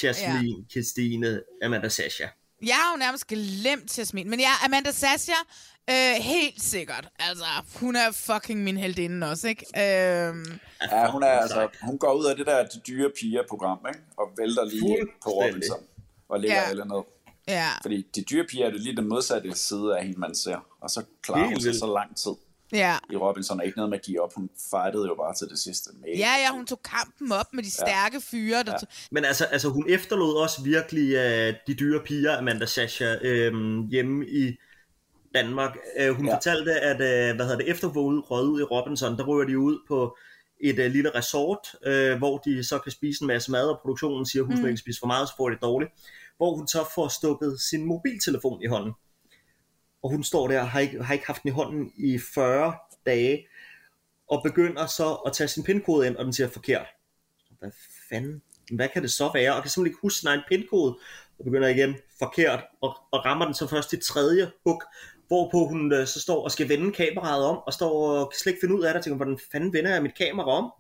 [0.04, 0.72] Jasmine, ja.
[0.72, 2.28] Christine, Amanda Sasha.
[2.66, 5.34] Jeg har jo nærmest glemt Jasmin, men ja, Amanda Sasha,
[5.90, 7.08] øh, helt sikkert.
[7.20, 9.66] Altså, hun er fucking min heldinde også, ikke?
[9.78, 10.36] Øh,
[10.92, 14.00] Ja, hun, er, altså, hun går ud af det der de dyre piger-program, ikke?
[14.18, 15.30] og vælter lige på.
[15.30, 15.80] Robinson,
[16.30, 16.64] og lægger Ja.
[16.64, 16.70] ja.
[16.70, 17.02] alle ned.
[17.48, 17.68] ja.
[17.82, 20.58] Fordi de dyre piger er det lige den modsatte side af hende, man ser.
[20.82, 22.32] Og så klarer Helt hun sig så lang tid
[22.74, 22.98] Ja.
[23.12, 24.34] i Robinson, og ikke noget med at give op.
[24.36, 25.90] Hun fightede jo bare til det sidste.
[26.02, 26.18] Mega.
[26.18, 28.64] Ja, ja, hun tog kampen op med de stærke fyre.
[28.64, 28.86] Der ja.
[29.12, 34.28] Men altså, altså hun efterlod også virkelig uh, de dyre piger, Amanda Sasha, uh, hjemme
[34.28, 34.58] i
[35.36, 35.78] Danmark.
[36.02, 36.32] Uh, hun ja.
[36.32, 36.36] Ja.
[36.38, 39.60] fortalte, at uh, hvad hedder det, efter hun røget ud i Robinson, der ryger de
[39.60, 40.18] ud på
[40.64, 44.26] et uh, lille resort, uh, hvor de så kan spise en masse mad, og produktionen
[44.26, 44.68] siger, at hun mm.
[44.68, 45.92] ikke spise for meget, så får det dårligt.
[46.38, 48.94] Hvor hun så får stukket sin mobiltelefon i hånden.
[50.04, 52.74] Og hun står der og har ikke, har ikke haft den i hånden i 40
[53.06, 53.48] dage,
[54.28, 56.88] og begynder så at tage sin pindkode ind, og den siger forkert.
[57.60, 57.72] Hvad
[58.10, 58.42] fanden?
[58.72, 59.56] Hvad kan det så være?
[59.56, 60.98] Og kan simpelthen ikke huske sin egen pindkode,
[61.40, 64.84] og begynder igen forkert, og, og rammer den så først i tredje hug,
[65.34, 68.52] hvorpå hun øh, så står og skal vende kameraet om, og står og kan slet
[68.52, 70.72] ikke finde ud af det, og tænker, hvordan fanden vender jeg mit kamera om?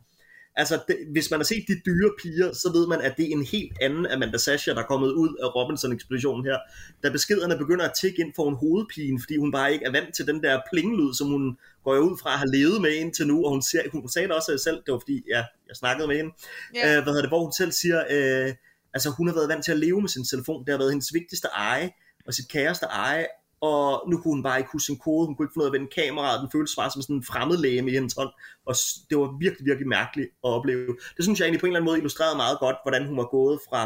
[0.55, 3.31] Altså, det, hvis man har set de dyre piger, så ved man, at det er
[3.31, 6.57] en helt anden Amanda Sasha, der er kommet ud af Robinson-ekspeditionen her.
[7.03, 10.15] Da beskederne begynder at tikke ind for en hovedpine, fordi hun bare ikke er vant
[10.15, 13.45] til den der plinglyd, som hun går ud fra at have levet med indtil nu,
[13.45, 16.15] og hun, siger, hun sagde det også selv, det var fordi, ja, jeg snakkede med
[16.17, 16.31] hende,
[16.75, 16.97] Ja.
[16.97, 18.53] øh, hvad hedder det, hvor hun selv siger, øh,
[18.93, 21.13] altså hun har været vant til at leve med sin telefon, det har været hendes
[21.13, 21.91] vigtigste eje,
[22.27, 23.25] og sit kæreste eje,
[23.69, 25.73] og nu kunne hun bare ikke huske sin kode, hun kunne ikke finde ud af
[25.73, 28.29] at vende kameraet, den føltes bare som sådan en fremmed læge i hendes hånd,
[28.65, 28.75] og
[29.09, 30.97] det var virkelig, virkelig mærkeligt at opleve.
[31.15, 33.27] Det synes jeg egentlig på en eller anden måde illustrerede meget godt, hvordan hun var
[33.37, 33.81] gået fra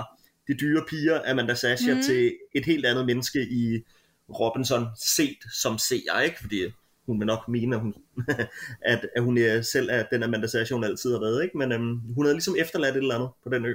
[0.48, 2.02] de dyre piger, Amanda Sasha, mm.
[2.02, 3.84] til et helt andet menneske i
[4.40, 6.38] Robinson, set som seer, ikke?
[6.42, 6.60] Fordi
[7.06, 7.94] hun vil nok mene, at hun,
[8.94, 11.58] at, at hun er selv er den Amanda Sasha, hun altid har været, ikke?
[11.58, 13.74] Men øhm, hun havde ligesom efterladt et eller andet på den ø.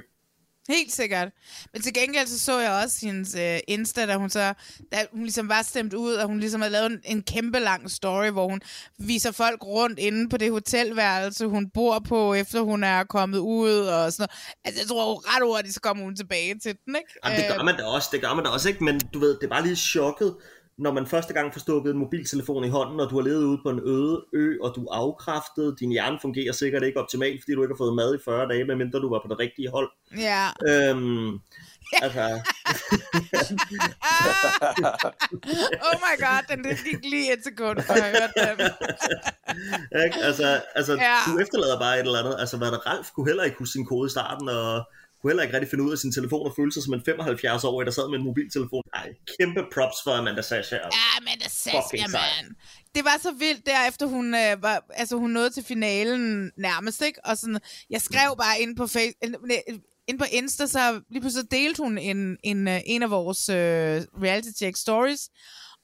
[0.69, 1.27] Helt sikkert.
[1.73, 4.53] Men til gengæld så så jeg også hendes øh, Insta, da hun så,
[4.91, 7.91] da hun ligesom var stemt ud, og hun ligesom havde lavet en, en kæmpe lang
[7.91, 8.61] story, hvor hun
[8.99, 13.79] viser folk rundt inde på det hotelværelse, hun bor på, efter hun er kommet ud
[13.79, 14.31] og sådan noget.
[14.65, 17.13] Altså jeg tror jo ret hurtigt, så kommer hun tilbage til den, ikke?
[17.25, 18.83] Jamen, det gør Øh, man da også, det gør man da også, ikke?
[18.83, 20.35] Men du ved, det er bare lige chokket,
[20.77, 23.59] når man første gang får stukket en mobiltelefon i hånden, og du har levet ude
[23.63, 27.53] på en øde ø, og du er afkræftet, din hjerne fungerer sikkert ikke optimalt, fordi
[27.53, 29.89] du ikke har fået mad i 40 dage, medmindre du var på det rigtige hold.
[30.17, 30.47] Ja.
[30.67, 31.39] Øhm,
[32.05, 32.39] altså,
[35.87, 38.71] oh my god, den det gik lige et sekund, for jeg hørte den.
[40.27, 41.17] altså, altså Ja.
[41.27, 42.35] du efterlader bare et eller andet.
[42.39, 44.83] Altså, hvad der Ralf kunne heller ikke huske sin kode i starten, og
[45.23, 47.85] kunne heller ikke rigtig finde ud af sin telefon og føle sig som en 75-årig,
[47.85, 48.83] der sad med en mobiltelefon.
[48.93, 49.09] Ej,
[49.39, 50.75] kæmpe props for Amanda Sasha.
[50.75, 50.99] Altså.
[50.99, 51.13] Ja,
[51.81, 52.21] Fucking sej.
[52.41, 52.55] man.
[52.95, 57.19] Det var så vildt derefter hun øh, var, altså hun nåede til finalen nærmest, ikke?
[57.25, 57.59] Og sådan,
[57.89, 59.51] jeg skrev bare ind på Facebook,
[60.07, 64.01] ind på Insta, så lige pludselig delte hun en, en, øh, en af vores øh,
[64.23, 65.29] reality check stories,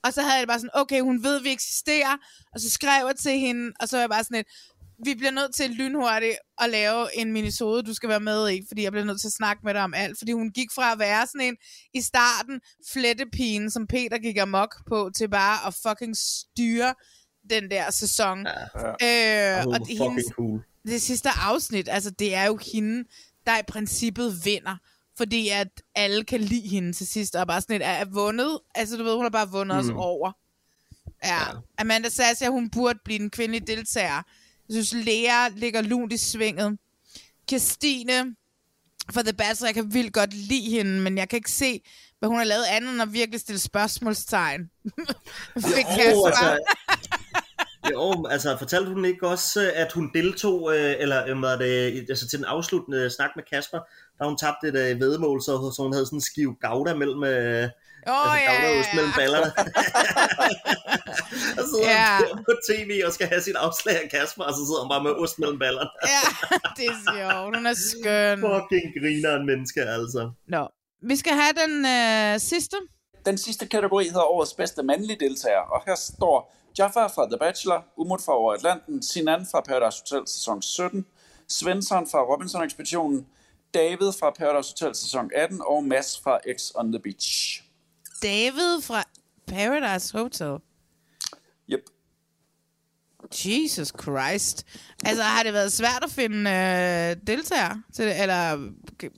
[0.03, 2.17] og så havde jeg det bare sådan, okay, hun ved, vi eksisterer,
[2.53, 4.47] og så skrev jeg til hende, og så var jeg bare sådan lidt,
[5.05, 8.83] vi bliver nødt til lynhurtigt at lave en minisode, du skal være med i, fordi
[8.83, 10.17] jeg bliver nødt til at snakke med dig om alt.
[10.17, 11.57] Fordi hun gik fra at være sådan en,
[11.93, 12.61] i starten,
[12.93, 16.93] flettepigen, som Peter gik amok på, til bare at fucking styre
[17.49, 18.47] den der sæson.
[18.47, 19.57] Ja.
[19.57, 20.63] Øh, Hun og var det, hendes, cool.
[20.87, 23.03] det sidste afsnit, altså det er jo hende,
[23.45, 24.77] der i princippet vinder.
[25.17, 28.59] Fordi at alle kan lide hende til sidst, og bare sådan et, er, vundet.
[28.75, 29.89] Altså du ved, hun har bare vundet mm.
[29.89, 30.31] os over.
[31.23, 31.33] Ja.
[31.33, 31.45] ja.
[31.77, 34.21] Amanda Sassia, hun burde blive en kvindelig deltager.
[34.69, 36.77] Jeg synes, Lea ligger lunt i svinget.
[37.47, 38.35] Kirstine
[39.13, 41.81] for The Bachelor, jeg kan vildt godt lide hende, men jeg kan ikke se,
[42.19, 44.69] hvad hun har lavet andet end at virkelig stille spørgsmålstegn.
[45.75, 46.59] Fik Jo, altså,
[47.91, 51.57] jo, altså fortalte hun ikke også, øh, at hun deltog, øh, eller øh, hvad er
[51.57, 53.79] det, altså til den afsluttende snak med Kasper,
[54.19, 57.23] da hun tabte et øh, vedmål, så, så hun havde sådan en skive gouda mellem,
[57.23, 57.69] øh,
[58.07, 59.19] Åh, altså ja, goudaost ja, mellem ja.
[59.21, 59.49] ballerne.
[61.57, 62.17] og så sidder Ja.
[62.49, 65.11] på tv og skal have sit afslag af Kasper, og så sidder hun bare med
[65.11, 65.89] ost mellem ballerne.
[66.15, 66.23] Ja,
[66.77, 67.55] det er sjovt.
[67.55, 68.37] Hun er skøn.
[68.39, 70.31] Fucking griner en menneske, altså.
[70.47, 70.67] Nå.
[71.01, 72.77] Vi skal have den øh, sidste.
[73.25, 77.85] Den sidste kategori hedder årets bedste mandlige deltager, og her står Jafar fra The Bachelor,
[77.97, 81.05] Umut fra Over Atlanten, Sinan fra Paradise Hotel sæson 17,
[81.47, 83.27] Svensson fra Robinson Ekspeditionen,
[83.73, 87.63] David fra Paradise Hotel sæson 18 og Mads fra X on the Beach.
[88.23, 89.03] David fra
[89.47, 90.57] Paradise Hotel.
[91.71, 91.79] Yep.
[93.45, 94.65] Jesus Christ.
[95.05, 98.71] Altså, har det været svært at finde øh, deltagere til det, eller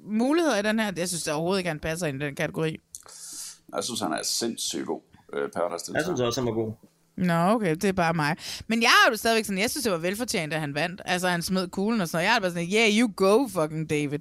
[0.03, 0.91] muligheder i den her?
[0.97, 2.77] Jeg synes overhovedet ikke, han passer ind i den kategori.
[3.75, 5.01] Jeg synes, han er sindssygt god
[5.33, 6.03] øh, Paradise Jeg deltager.
[6.03, 6.73] synes også, han var god.
[7.17, 8.35] Nå, okay, det er bare mig.
[8.67, 11.01] Men jeg har jo stadigvæk sådan, jeg synes, det var velfortjent, at han vandt.
[11.05, 12.27] Altså, han smed kuglen og sådan noget.
[12.29, 14.19] Jeg er bare sådan, yeah, you go, fucking David.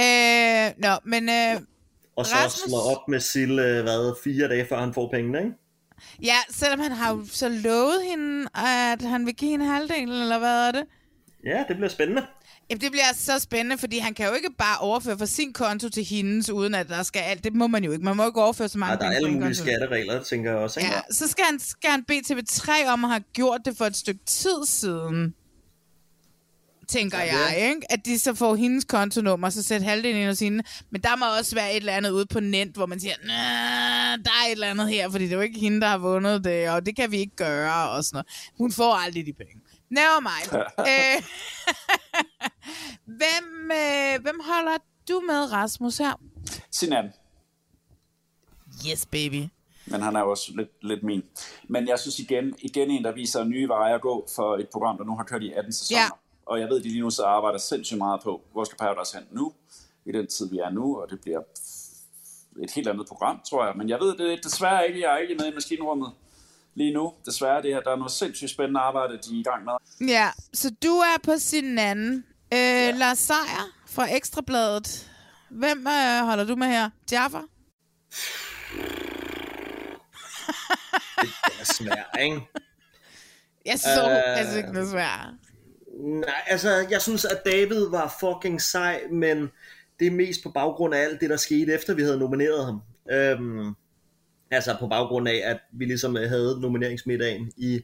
[0.00, 1.60] Øh, nå, men øh,
[2.16, 5.50] Og så Rasmus- slår op med Sille, hvad, fire dage før han får pengene, ikke?
[6.22, 10.38] ja, selvom han har jo så lovet hende, at han vil give hende halvdelen, eller
[10.38, 10.84] hvad er det?
[11.44, 12.22] Ja, det bliver spændende.
[12.70, 15.88] Jamen, det bliver så spændende, fordi han kan jo ikke bare overføre fra sin konto
[15.88, 17.44] til hendes, uden at der skal alt.
[17.44, 18.04] Det må man jo ikke.
[18.04, 19.62] Man må ikke overføre så mange Ja, der er alle mulige konto.
[19.62, 20.92] skatteregler, tænker jeg også, ikke?
[20.92, 23.96] Ja, så skal han, skal han bede TV3 om at have gjort det for et
[23.96, 25.34] stykke tid siden.
[26.88, 27.92] Tænker Ja, jeg, ikke?
[27.92, 30.64] At de så får hendes kontonummer, så sæt halvdelen ind hos hende.
[30.90, 33.32] Men der må også være et eller andet ude på net, hvor man siger, "Nå,
[34.24, 36.44] der er et eller andet her, fordi det er jo ikke hende, der har vundet
[36.44, 38.26] det, og det kan vi ikke gøre, og sådan noget.
[38.58, 39.60] Hun får aldrig de penge.
[39.90, 40.62] Never mind.
[40.92, 41.22] øh,
[43.20, 44.76] hvem, øh, hvem holder
[45.08, 46.20] du med, Rasmus, her?
[46.70, 47.12] Sinan,
[48.90, 49.44] Yes, baby.
[49.86, 51.22] men han er jo også lidt, lidt min.
[51.68, 54.96] Men jeg synes igen, igen en, der viser nye veje at gå for et program,
[54.98, 56.00] der nu har kørt i 18 sæsoner.
[56.00, 56.08] Ja.
[56.46, 59.26] Og jeg ved, de lige nu så arbejder sindssygt meget på, hvor skal Paradise hen
[59.30, 59.52] nu,
[60.06, 61.40] i den tid, vi er nu, og det bliver
[62.62, 63.76] et helt andet program, tror jeg.
[63.76, 66.12] Men jeg ved det desværre ikke, jeg er ikke med i maskinrummet
[66.74, 67.12] lige nu.
[67.26, 69.72] Desværre, det her, der er noget sindssygt spændende arbejde, de er i gang med.
[70.08, 72.24] Ja, så du er på sin anden.
[72.52, 72.90] Øh, ja.
[72.90, 75.10] Lars Seier fra Ekstrabladet.
[75.50, 76.90] Hvem øh, holder du med her?
[77.12, 77.38] Jaffa?
[81.20, 82.40] Det er svært, ikke?
[83.66, 84.16] Jeg så Øh.
[84.16, 84.38] øh...
[84.38, 85.28] altså ikke noget svært.
[85.96, 89.50] Nej, altså, jeg synes, at David var fucking sej, men
[89.98, 92.80] det er mest på baggrund af alt det, der skete, efter vi havde nomineret ham.
[93.10, 93.74] Øhm,
[94.50, 97.80] altså på baggrund af, at vi ligesom havde nomineringsmiddagen i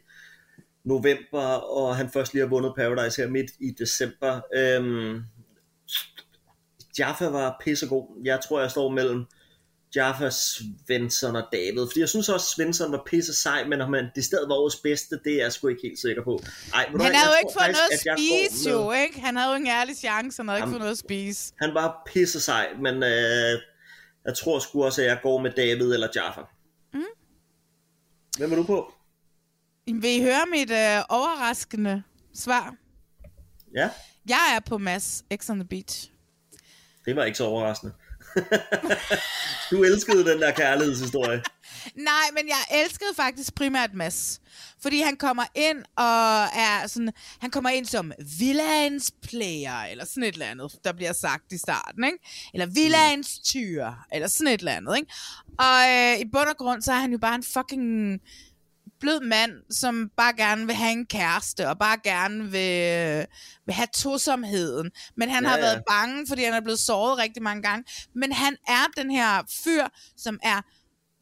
[0.85, 4.41] november, og han først lige har vundet Paradise her midt i december.
[4.55, 5.23] Øhm,
[6.99, 8.21] Jaffa var pissegod.
[8.25, 9.25] Jeg tror, jeg står mellem
[9.97, 11.87] Jaffa, Svensson og David.
[11.87, 14.77] Fordi jeg synes også, Svensson var pisse sej, men om han det stadig var årets
[14.77, 16.41] bedste, det er jeg sgu ikke helt sikker på.
[16.75, 18.19] Ej, du Han havde jo ikke fået faktisk, noget at
[18.51, 19.21] spise, med- jo, ikke?
[19.21, 21.53] Han havde jo ingen ærlig chance, han havde ikke fået noget at spise.
[21.61, 23.61] Han var pisse sej, men øh,
[24.25, 26.41] jeg tror sgu også, at jeg går med David eller Jaffa.
[26.95, 27.03] Mm.
[28.39, 28.93] Hvem er du på?
[29.87, 32.03] Vil I høre mit øh, overraskende
[32.35, 32.75] svar?
[33.77, 33.91] Ja,
[34.29, 36.11] Jeg er på Mads X on the Beach.
[37.05, 37.93] det var ikke så overraskende.
[39.71, 41.43] du elskede den der kærlighedshistorie.
[41.95, 44.41] Nej, men jeg elskede faktisk primært Mads.
[44.83, 47.13] Fordi han kommer ind og er sådan...
[47.41, 51.59] Han kommer ind som villains player, eller sådan et eller andet, der bliver sagt i
[51.59, 52.19] starten, ikke?
[52.55, 55.13] Eller villains tyr, eller sådan et eller andet, ikke?
[55.59, 58.21] Og øh, i bund og grund, så er han jo bare en fucking
[59.03, 63.27] blød mand, som bare gerne vil have en kæreste, og bare gerne vil,
[63.67, 64.91] vil have tosomheden.
[65.17, 65.63] Men han ja, har ja.
[65.63, 67.85] været bange, fordi han er blevet såret rigtig mange gange.
[68.15, 69.87] Men han er den her fyr,
[70.17, 70.61] som er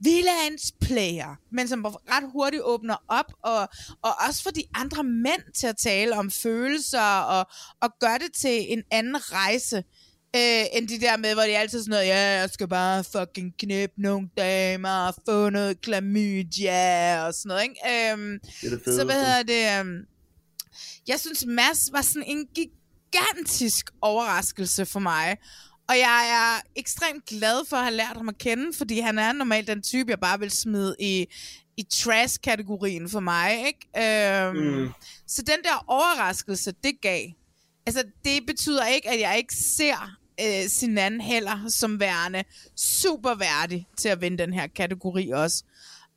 [0.04, 3.60] villains player, men som ret hurtigt åbner op, og,
[4.02, 7.46] og også får de andre mænd til at tale om følelser, og,
[7.80, 9.84] og gør det til en anden rejse,
[10.36, 13.54] Øh, end de der med, hvor de altid sådan noget, ja, jeg skal bare fucking
[13.58, 18.10] knippe nogle damer og få noget klamydia og sådan noget, ikke?
[18.12, 18.96] Øhm, Det er det fedeste.
[18.96, 19.80] så hvad hedder det?
[19.80, 19.98] øhm,
[21.08, 25.36] Jeg synes, Mads var sådan en gigantisk overraskelse for mig.
[25.88, 29.32] Og jeg er ekstremt glad for at have lært ham at kende, fordi han er
[29.32, 31.26] normalt den type, jeg bare vil smide i,
[31.76, 33.66] i trash-kategorien for mig.
[33.66, 34.46] Ikke?
[34.48, 34.88] Øhm, Mm.
[35.26, 37.26] Så den der overraskelse, det gav.
[37.86, 40.16] Altså, det betyder ikke, at jeg ikke ser
[40.46, 42.44] øh, Sinan heller som værende
[42.76, 45.64] super værdig til at vinde den her kategori også.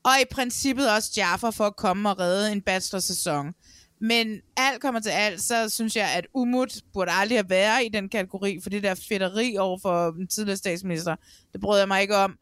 [0.03, 3.53] Og i princippet også Jaffa for at komme og redde en bachelor-sæson.
[4.01, 7.89] Men alt kommer til alt, så synes jeg, at Umut burde aldrig have været i
[7.93, 11.15] den kategori, for det der fedteri over for den tidligere statsminister,
[11.53, 12.37] det brød jeg mig ikke om.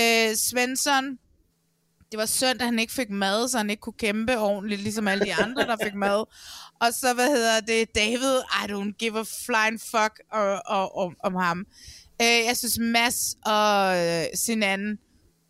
[0.00, 1.18] Øh, Svensson,
[2.10, 5.08] det var synd, at han ikke fik mad, så han ikke kunne kæmpe ordentligt, ligesom
[5.08, 6.24] alle de andre, der fik mad.
[6.80, 11.16] Og så, hvad hedder det, David, I don't give a flying fuck og, og, om,
[11.22, 11.66] om ham.
[12.22, 14.98] Øh, jeg synes, Mads og øh, Sinan,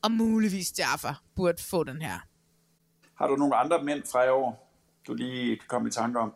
[0.03, 2.19] og muligvis Jaffa, burde få den her.
[3.19, 4.73] Har du nogle andre mænd fra i år,
[5.07, 6.33] du lige kan komme i tanke om,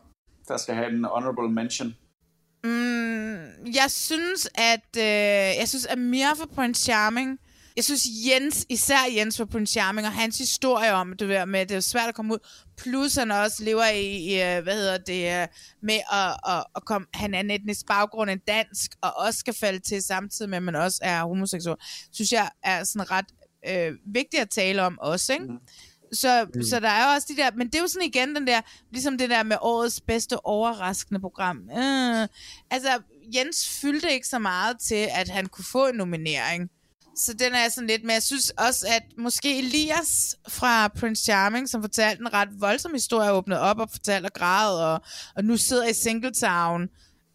[0.48, 1.94] der skal have en honorable mention?
[2.64, 7.38] Mm, jeg synes, at øh, jeg synes, at Mia for Prince Charming,
[7.81, 11.61] jeg synes Jens, især Jens for Prince Charming, og hans historie om det der med,
[11.61, 12.38] at det er svært at komme ud,
[12.77, 15.49] plus han også lever i, i øh, hvad hedder det, øh,
[15.83, 19.55] med at, at, at komme, han er en etnisk baggrund, en dansk, og også skal
[19.55, 21.77] falde til samtidig med, at man også er homoseksuel,
[22.12, 23.25] synes jeg er sådan ret
[23.69, 25.45] øh, vigtigt at tale om også, ikke?
[25.45, 25.59] Mm.
[26.12, 26.62] Så, mm.
[26.62, 28.61] så der er jo også de der, men det er jo sådan igen den der,
[28.90, 31.71] ligesom det der med årets bedste overraskende program.
[31.71, 32.29] Øh,
[32.71, 33.03] altså,
[33.35, 36.71] Jens fyldte ikke så meget til, at han kunne få en nominering.
[37.20, 41.68] Så den er sådan lidt, men jeg synes også, at måske Elias fra Prince Charming,
[41.68, 45.02] som fortalte en ret voldsom historie, åbnede op og fortalte og græd, og,
[45.37, 46.83] og nu sidder i Singletown,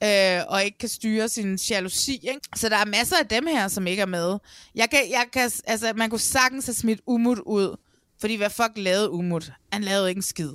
[0.04, 2.20] øh, og ikke kan styre sin jalousi.
[2.24, 2.40] Ikke?
[2.56, 4.38] Så der er masser af dem her, som ikke er med.
[4.76, 7.78] Jeg kan, jeg kan, altså, man kunne sagtens have smidt Umut ud,
[8.22, 9.52] fordi hvad fuck lavede Umut?
[9.72, 10.52] Han lavede ikke en skid.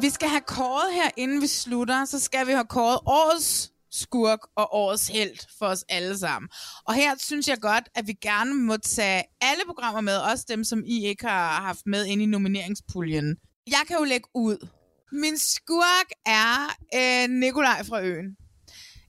[0.00, 4.38] Vi skal have kåret her, inden vi slutter, så skal vi have kåret årets skurk
[4.56, 6.48] og årets held for os alle sammen.
[6.84, 10.64] Og her synes jeg godt, at vi gerne må tage alle programmer med, også dem,
[10.64, 13.36] som I ikke har haft med ind i nomineringspuljen.
[13.66, 14.68] Jeg kan jo lægge ud.
[15.12, 18.36] Min skurk er øh, Nikolaj fra Øen.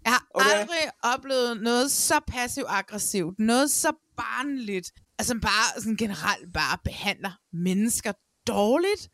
[0.04, 0.60] Jeg har okay.
[0.60, 8.12] Aldrig oplevet noget så passiv-aggressivt, noget så barnligt, altså bare sådan generelt bare behandler mennesker
[8.48, 9.10] dårligt.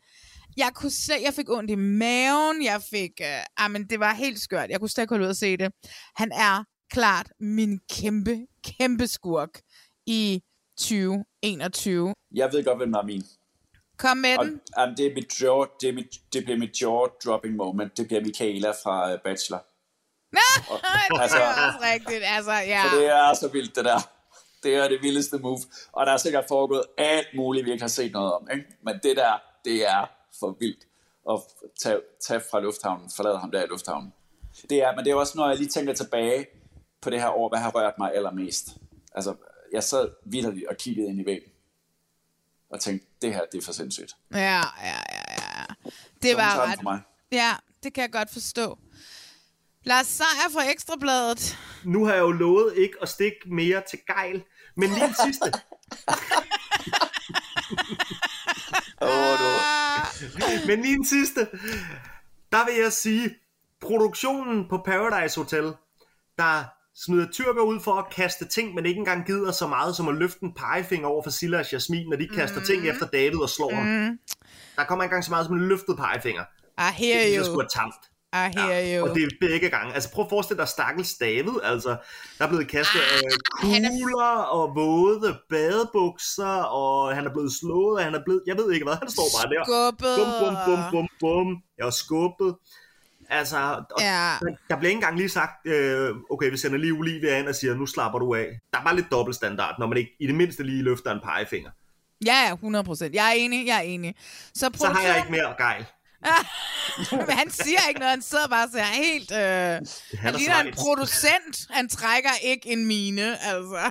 [0.56, 4.14] Jeg kunne se, jeg fik ondt i maven, jeg fik, øh, ah, men det var
[4.14, 4.70] helt skørt.
[4.70, 5.72] Jeg kunne slet ikke holde ud at se det.
[6.16, 9.60] Han er klart min kæmpe, kæmpe skurk
[10.06, 10.42] i
[10.78, 12.14] 2021.
[12.34, 13.22] Jeg ved godt, hvem der er min.
[13.98, 14.52] Kom med Og, den.
[14.88, 17.96] um, det, er mit jaw, det, er mit, det bliver mit jaw-dropping moment.
[17.96, 19.62] Det bliver Michaela fra uh, Bachelor.
[20.32, 20.42] Nej,
[21.10, 22.22] det altså- er også rigtigt.
[22.24, 22.82] Altså, ja.
[22.84, 24.10] For det er så vildt, det der.
[24.62, 25.58] Det er det vildeste move.
[25.92, 28.48] Og der er sikkert foregået alt muligt, vi ikke har set noget om.
[28.52, 28.64] Ikke?
[28.84, 29.32] Men det der,
[29.64, 30.86] det er for vildt
[31.30, 31.40] at
[31.82, 34.12] tage, tage fra lufthavnen, forlade ham der i lufthavnen.
[34.70, 36.46] Det er, men det er også, når jeg lige tænker tilbage
[37.00, 38.68] på det her år, hvad har rørt mig allermest.
[39.14, 39.34] Altså,
[39.72, 41.50] jeg sad vidderligt og kiggede ind i væggen.
[42.70, 44.12] Og tænkte, det her, det er for sindssygt.
[44.32, 45.64] Ja, ja, ja, ja.
[46.22, 46.74] Det Så hun tager var ret.
[46.76, 47.00] for mig.
[47.32, 48.78] Ja, det kan jeg godt forstå.
[49.84, 51.58] Lars Seier fra Ekstrabladet.
[51.84, 54.44] Nu har jeg jo lovet ikke at stikke mere til gejl,
[54.74, 55.52] men lige sidste.
[59.02, 59.73] Åh, du.
[60.22, 61.40] Ah, Men lige en sidste.
[62.52, 63.34] Der vil jeg sige,
[63.80, 65.72] produktionen på Paradise Hotel,
[66.38, 66.64] der
[66.96, 70.14] smider tyrker ud for at kaste ting, men ikke engang gider så meget som at
[70.14, 72.66] løfte en pegefinger over for Silla og Jasmin, når de kaster mm.
[72.66, 73.76] ting efter David og slår mm.
[73.76, 74.18] ham.
[74.76, 76.44] Der kommer ikke engang så meget som en løftet pegefinger.
[76.78, 77.60] I hear Det er sgu you.
[77.60, 77.94] er tamt.
[78.34, 79.08] I hear you.
[79.08, 79.94] Og det er begge gange.
[79.94, 81.88] Altså prøv at forestille dig stakkels David, altså.
[82.38, 83.24] Der er blevet kastet Ah,
[83.64, 88.20] øh, han er- kugler og våde badebukser, og han er blevet slået, og han er
[88.24, 89.64] blevet, jeg ved ikke hvad, han står bare der.
[89.64, 90.16] Skubbet.
[90.18, 91.08] Bum, bum, bum, bum,
[91.46, 91.62] bum.
[91.78, 92.54] Jeg var skubbet.
[93.30, 93.56] Altså,
[93.90, 94.32] og Ja.
[94.68, 97.74] der, bliver ikke engang lige sagt, øh, okay, vi sender lige Olivia ind og siger,
[97.74, 98.46] nu slapper du af.
[98.72, 101.70] Der er bare lidt dobbeltstandard, når man ikke i det mindste lige løfter en pegefinger.
[102.26, 103.14] Ja, ja, 100 procent.
[103.14, 104.14] Jeg er enig, jeg er enig.
[104.54, 105.84] Så, Så har jeg ikke mere gejl.
[107.10, 109.30] Men han siger ikke noget, han sidder bare og ser helt...
[109.30, 111.66] Øh, han er ligner en producent.
[111.70, 113.90] Han trækker ikke en mine, altså.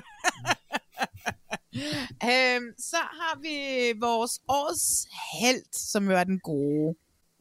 [2.30, 3.58] øhm, så har vi
[4.00, 5.06] vores års
[5.40, 6.94] held, som jo er den gode.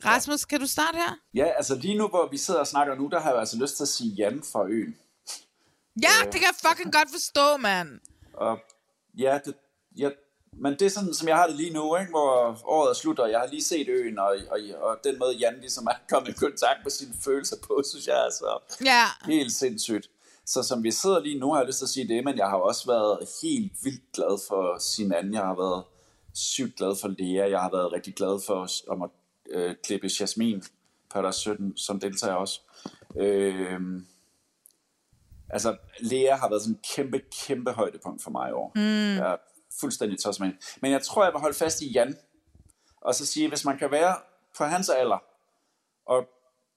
[0.05, 1.15] Rasmus, kan du starte her?
[1.33, 3.75] Ja, altså lige nu, hvor vi sidder og snakker nu, der har jeg altså lyst
[3.77, 4.95] til at sige Jan fra øen.
[6.01, 7.99] Ja, det kan jeg fucking godt forstå, mand.
[8.33, 8.59] Og
[9.17, 9.53] ja, det,
[9.95, 10.11] jeg,
[10.57, 12.09] men det er sådan, som jeg har det lige nu, ikke?
[12.09, 15.35] hvor året er slut, og jeg har lige set øen, og, og, og den måde
[15.35, 19.03] Jan ligesom er kommet i kontakt med sine følelser på, synes jeg er så Ja.
[19.31, 20.09] helt sindssygt.
[20.45, 22.47] Så som vi sidder lige nu, har jeg lyst til at sige det, men jeg
[22.49, 25.33] har også været helt vildt glad for sin anden.
[25.33, 25.83] Jeg har været
[26.33, 27.49] sygt glad for Lea.
[27.49, 29.09] Jeg har været rigtig glad for om at
[29.49, 30.63] øh, klippe Jasmin
[31.13, 32.61] på der 17, som deltager også.
[33.19, 33.79] Øh,
[35.49, 38.71] altså, Lea har været sådan en kæmpe, kæmpe højdepunkt for mig i år.
[38.75, 39.17] Mm.
[39.17, 39.37] Jeg
[39.79, 40.53] fuldstændig tosset med.
[40.81, 42.17] Men jeg tror, jeg vil holde fast i Jan.
[43.01, 44.15] Og så sige, hvis man kan være
[44.57, 45.23] på hans alder,
[46.05, 46.29] og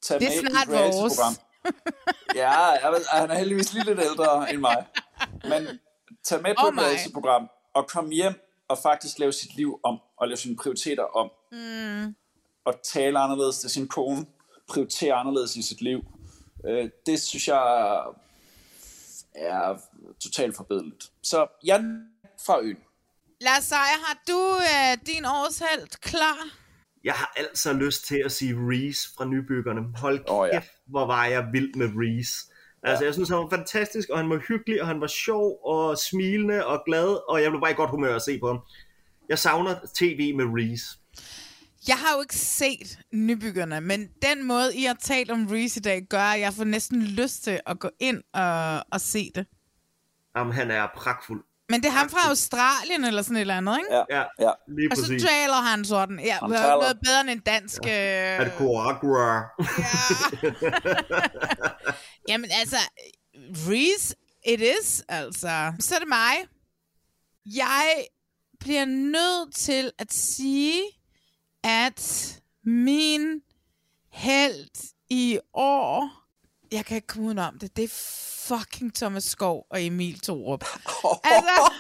[0.03, 1.34] tage Det er med i snart et reality-program.
[2.42, 4.86] ja, jeg han er heldigvis lige lidt ældre end mig.
[5.44, 5.80] Men
[6.24, 8.34] tage med på Og et reality-program, og komme hjem
[8.68, 11.30] og faktisk lave sit liv om, og lave sine prioriteter om.
[11.53, 12.14] Mm.
[12.64, 14.26] Og tale anderledes til sin kone,
[14.68, 16.05] prioritere anderledes i sit liv.
[16.66, 18.05] Øh, det synes jeg
[19.34, 19.78] er
[20.20, 21.11] totalt forbedeligt.
[21.22, 22.11] Så Jan
[22.47, 22.86] fra øen.
[23.41, 26.39] Lars Seier, har du øh, din årshelt klar?
[27.05, 29.99] Jeg har altså lyst til at sige Reese fra Nybyggerne.
[29.99, 30.55] Hold kæft, oh, ja.
[30.55, 30.62] ja.
[30.87, 32.53] hvor var jeg vild med Reese.
[32.82, 35.99] Altså, jeg synes, han var fantastisk, og han var hyggelig, og han var sjov, og
[35.99, 38.61] smilende, og glad, og jeg blev bare i godt humør at se på ham.
[39.28, 40.99] Jeg savner tv med Reese.
[41.89, 45.82] Jeg har jo ikke set nybyggerne, men den måde, I har talt om Reese i
[45.82, 49.47] dag, gør, at jeg får næsten lyst til at gå ind og, og se det.
[50.37, 51.45] Jamen, han er pragtfuld.
[51.68, 53.94] Men det er ham fra Australien eller sådan et eller andet, ikke?
[53.94, 54.50] Ja, Ja, ja.
[54.68, 55.22] lige Og så præcis.
[55.22, 56.20] taler han sådan.
[56.20, 56.70] Ja, Han taler.
[56.80, 57.84] noget bedre end en dansk...
[57.84, 58.36] Ja.
[58.36, 59.42] Er det Coagra?
[62.28, 62.76] Jamen altså,
[63.38, 64.14] Reese,
[64.46, 65.72] it is, altså.
[65.80, 66.34] Så er det mig.
[67.46, 68.04] Jeg
[68.60, 70.82] bliver nødt til at sige,
[71.64, 72.32] at
[72.64, 73.40] min
[74.10, 76.10] held i år,
[76.72, 77.88] jeg kan ikke komme udenom det, det er
[78.48, 80.64] fucking Thomas Skov og Emil Thorup.
[81.34, 81.72] altså,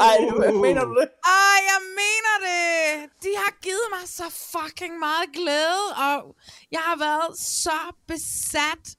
[0.00, 1.08] Ej, hvad mener du det?
[1.24, 3.10] Ej, jeg mener det!
[3.22, 6.34] De har givet mig så fucking meget glæde, og
[6.72, 8.96] jeg har været så besat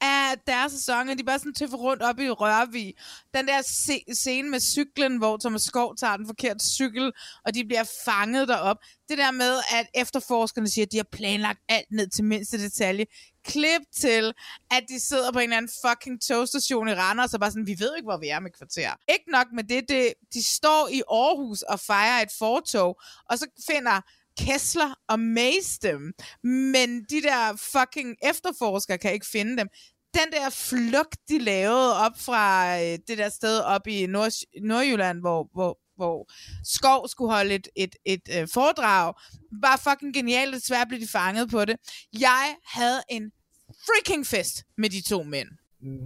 [0.00, 2.94] af deres sæson, og de bare sådan tøffer rundt op i Rørvig.
[3.34, 7.12] Den der se- scene med cyklen, hvor Thomas Skov tager den forkerte cykel,
[7.46, 8.76] og de bliver fanget derop.
[9.08, 13.06] Det der med, at efterforskerne siger, at de har planlagt alt ned til mindste detalje.
[13.48, 14.32] Klip til,
[14.70, 17.76] at de sidder på en eller anden fucking togstation i Randers, og bare sådan, vi
[17.78, 18.90] ved ikke, hvor vi er med kvarter.
[19.08, 23.46] Ikke nok med det, det de står i Aarhus og fejrer et fortog, og så
[23.66, 24.00] finder
[24.38, 29.68] Kessler og Mace dem, men de der fucking efterforskere kan ikke finde dem.
[30.14, 34.32] Den der flugt, de lavede op fra øh, det der sted op i Nord
[34.62, 36.28] Nordjylland, hvor, hvor, hvor
[36.64, 39.14] Skov skulle holde et, et, et øh, foredrag,
[39.62, 41.76] var fucking genialt, og desværre blev de fanget på det.
[42.20, 43.30] Jeg havde en
[43.86, 45.48] freaking fest med de to mænd.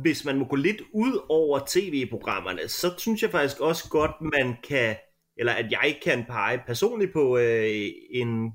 [0.03, 4.57] hvis man må gå lidt ud over tv-programmerne, så synes jeg faktisk også godt, man
[4.69, 4.97] kan,
[5.37, 8.53] eller at jeg kan pege personligt på øh, en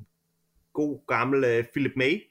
[0.74, 2.22] god gammel øh, Philip May,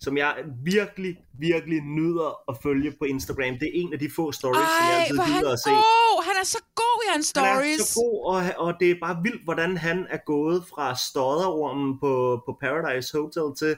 [0.00, 0.34] som jeg
[0.64, 3.58] virkelig, virkelig nyder at følge på Instagram.
[3.58, 5.70] Det er en af de få stories, som jeg Ej, altid gider at se.
[5.70, 6.24] god!
[6.24, 7.80] Han er så god i hans Han er stories.
[7.80, 12.42] så god, og, og det er bare vildt, hvordan han er gået fra stodderormen på,
[12.46, 13.76] på Paradise Hotel til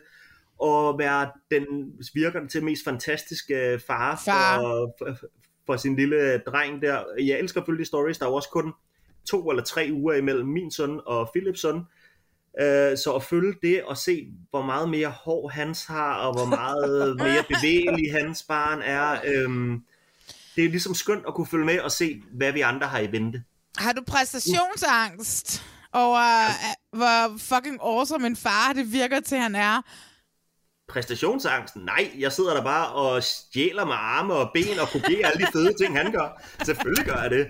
[0.65, 4.59] at være den virker til mest fantastiske far, Far.
[4.59, 5.17] For, for,
[5.67, 7.05] for sin lille dreng der.
[7.19, 8.73] Jeg elsker de stories, der er jo også kun
[9.31, 11.77] to eller tre uger imellem min søn og Philips søn.
[12.61, 16.47] Øh, så at følge det og se, hvor meget mere hår hans har, og hvor
[16.47, 19.83] meget mere bevægelig hans barn er, øhm,
[20.57, 23.13] det er ligesom skønt at kunne følge med og se, hvad vi andre har i
[23.13, 23.43] vente.
[23.79, 26.21] Har du præstationsangst over,
[26.93, 29.83] uh, hvor fucking awesome en far det virker til, han er?
[30.89, 31.82] Præstationsangsten?
[31.82, 35.53] Nej, jeg sidder der bare og stjæler med arme og ben og kopierer alle de
[35.53, 36.43] fede ting, han gør.
[36.64, 37.47] Selvfølgelig gør jeg det.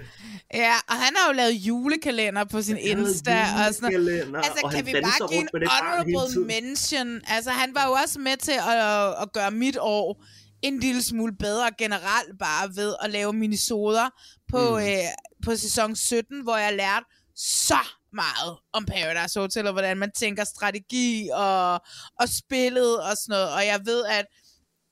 [0.55, 4.37] Ja, og han har jo lavet julekalender på sin Insta og sådan noget.
[4.37, 7.21] Altså, og kan han vi bare give en honorable mention?
[7.29, 10.25] Altså, han var jo også med til at, at gøre mit år
[10.63, 14.11] en lille smule bedre generelt bare ved at lave minisoder
[14.51, 14.85] på, mm.
[14.85, 15.07] øh,
[15.45, 17.07] på sæson 17, hvor jeg lærte
[17.37, 17.79] så
[18.17, 21.75] meget om Paradise Hotel, og hvordan man tænker strategi og,
[22.21, 23.53] og spillet og sådan noget.
[23.53, 24.27] Og jeg ved, at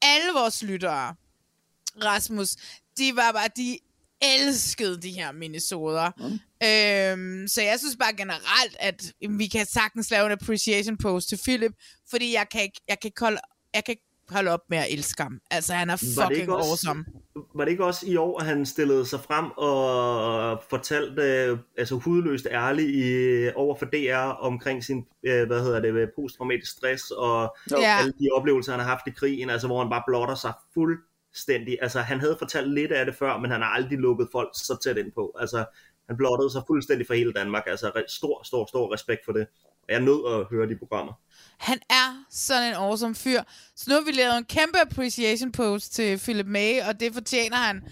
[0.03, 1.15] alle vores lyttere,
[2.05, 2.57] Rasmus,
[2.99, 3.79] de var bare, de
[4.21, 6.11] elskede de her minisoder.
[6.19, 6.41] Mm.
[6.67, 11.39] Øhm, så jeg synes bare generelt, at vi kan sagtens lave en appreciation post til
[11.43, 11.73] Philip,
[12.11, 13.41] fordi jeg kan ikke, jeg kan ikke holde,
[13.75, 15.41] jeg kan ikke holde op med at elske ham.
[15.51, 17.05] Altså, han er fucking også- awesome.
[17.55, 21.95] Var det ikke også i år, at han stillede sig frem og fortalte øh, altså
[21.95, 27.57] hudløst ærligt i, over for DR omkring sin øh, hvad hedder det, posttraumatisk stress og.
[27.83, 27.99] Ja.
[27.99, 31.79] alle de oplevelser, han har haft i krigen, altså hvor han bare blotter sig fuldstændig.
[31.83, 34.79] Altså han havde fortalt lidt af det før, men han har aldrig lukket folk så
[34.85, 35.37] tæt ind på.
[35.41, 35.65] Altså
[36.09, 37.63] Han blottede sig fuldstændig for hele Danmark.
[37.67, 39.47] Altså stor, stor, stor respekt for det.
[39.65, 41.13] Og jeg er nødt at høre de programmer.
[41.59, 43.43] Han er sådan en awesome fyr.
[43.77, 47.57] Så nu har vi lavet en kæmpe appreciation post til Philip May, og det fortjener
[47.57, 47.83] han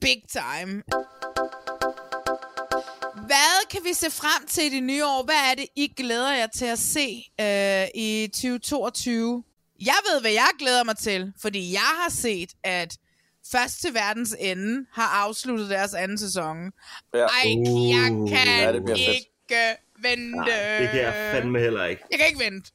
[0.00, 0.82] big time.
[3.26, 5.22] Hvad kan vi se frem til i det nye år?
[5.24, 9.44] Hvad er det, I glæder jer til at se øh, i 2022?
[9.80, 12.96] Jeg ved, hvad jeg glæder mig til, fordi jeg har set, at
[13.52, 16.56] Først til verdens ende har afsluttet deres anden sæson.
[17.14, 17.18] Ja.
[17.18, 19.08] Ej, jeg Uh, kan ja, det bliver fedt.
[19.16, 20.36] ikke vente.
[20.36, 22.02] Nej, det kan jeg fandme heller ikke.
[22.10, 22.70] Jeg kan ikke vente.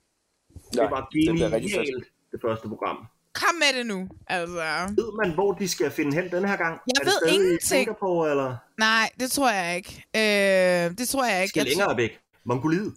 [0.73, 1.61] Det var det fedt.
[1.61, 2.97] genialt, det første program.
[3.33, 4.09] Kom med det nu.
[4.27, 4.55] Altså.
[4.95, 6.79] Ved man, hvor de skal finde hen den her gang?
[6.87, 7.61] Jeg er ved det ingenting.
[7.63, 10.03] i Singapore, eller Nej, det tror jeg ikke.
[10.15, 11.49] Øh, det tror jeg ikke.
[11.49, 12.11] skal Jeg længere væk?
[12.45, 12.93] Mongoliet?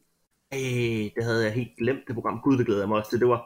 [0.52, 2.40] Ej, det havde jeg helt glemt, det program.
[2.44, 3.20] Gud, det glæder jeg mig også til.
[3.20, 3.40] Det var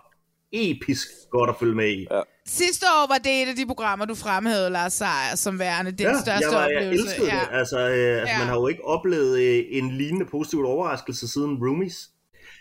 [0.52, 2.06] episk godt at følge med i.
[2.10, 2.20] Ja.
[2.46, 5.98] Sidste år var det et af de programmer, du fremhævede, Lars Seier, som værende den
[6.24, 7.04] største jeg, var, jeg oplevelse.
[7.04, 7.40] elskede det.
[7.52, 8.38] Altså, øh, altså Ja.
[8.38, 12.10] man har jo ikke oplevet øh, en lignende positiv overraskelse siden Roomies.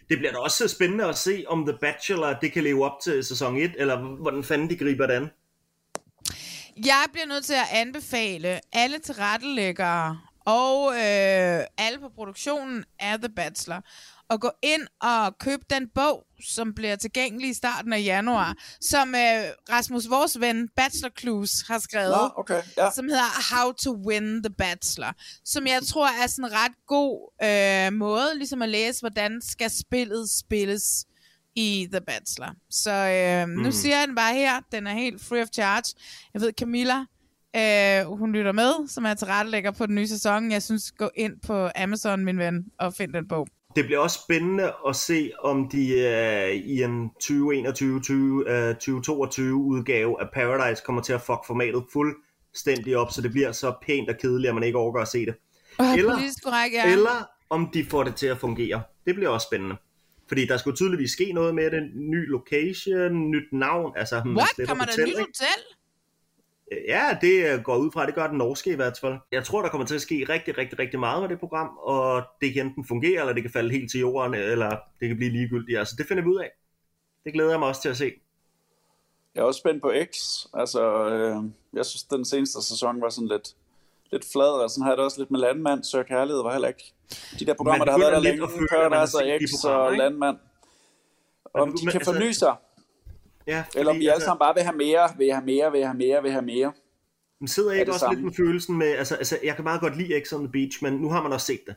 [0.10, 3.24] Det bliver da også spændende at se, om The Bachelor det kan leve op til
[3.24, 5.30] sæson 1, eller hvordan fanden de griber det an.
[6.86, 13.30] Jeg bliver nødt til at anbefale alle tilrettelæggere og øh, alle på produktionen af The
[13.30, 13.82] Bachelor
[14.30, 19.16] at gå ind og købe den bog, som bliver tilgængelig i starten af januar, som
[19.16, 22.18] øh, Rasmus, vores ven, Bachelor Clues, har skrevet.
[22.22, 22.62] Nå, okay.
[22.78, 22.92] Ja.
[22.96, 25.14] som hedder How to Win the Bachelor,
[25.46, 29.70] som jeg tror er sådan en ret god øh, måde ligesom at læse, hvordan skal
[29.70, 31.06] spillet spilles
[31.56, 32.56] i The Bachelor.
[32.70, 33.64] Så øh, mm.
[33.64, 35.96] nu siger jeg den bare her, den er helt free of charge.
[36.34, 37.00] Jeg ved, Camilla,
[37.56, 40.52] øh, hun lytter med, som er tilrettelægger på den nye sæson.
[40.52, 43.48] Jeg synes, gå ind på Amazon, min ven, og find den bog.
[43.78, 47.28] Det bliver også spændende at se, om de øh, i en 2021-2022
[49.42, 54.10] udgave af Paradise kommer til at fuck formatet fuldstændig op, så det bliver så pænt
[54.10, 55.36] og kedeligt, at man ikke overgår at se det.
[55.82, 56.92] Øh, Eller- politisk korrekt, ja.
[56.92, 58.82] Eller om de får det til at fungere.
[59.06, 59.76] Det bliver også spændende.
[60.28, 61.92] Fordi der skulle tydeligvis ske noget med det.
[61.96, 63.94] Ny location, nyt navn.
[63.96, 64.68] Altså, What?
[64.68, 65.62] Kommer der nyt hotel?
[66.88, 69.18] Ja, det øh, går ud fra, det gør den norske i hvert fald.
[69.32, 72.24] Jeg tror, der kommer til at ske rigtig, rigtig, rigtig meget med det program, og
[72.42, 75.32] det kan enten fungere, eller det kan falde helt til jorden, eller det kan blive
[75.32, 75.80] ligegyldigt.
[75.80, 76.52] Altså, det finder vi ud af.
[77.24, 78.14] Det glæder jeg mig også til at se.
[79.36, 80.18] Jeg er også spændt på X.
[80.54, 81.44] Altså, øh,
[81.74, 83.56] jeg synes, den seneste sæson var sådan lidt,
[84.12, 85.84] lidt flad, og sådan har jeg det også lidt med Landmand.
[85.84, 86.94] Sør Kærlighed var heller ikke...
[87.40, 89.98] De der programmer, der har været der længe, Paradise og X og?
[89.98, 90.38] Landmand.
[91.54, 92.56] Om de kan altså- forny sig,
[93.48, 95.98] Ja, eller om vi alle sammen bare vil have mere, vil have mere, vil have
[95.98, 96.74] mere, vil have mere.
[97.40, 98.26] Men sidder jeg er ikke også lidt samme.
[98.26, 100.94] med følelsen med, altså, altså, jeg kan meget godt lide X on the Beach, men
[100.94, 101.76] nu har man også set det.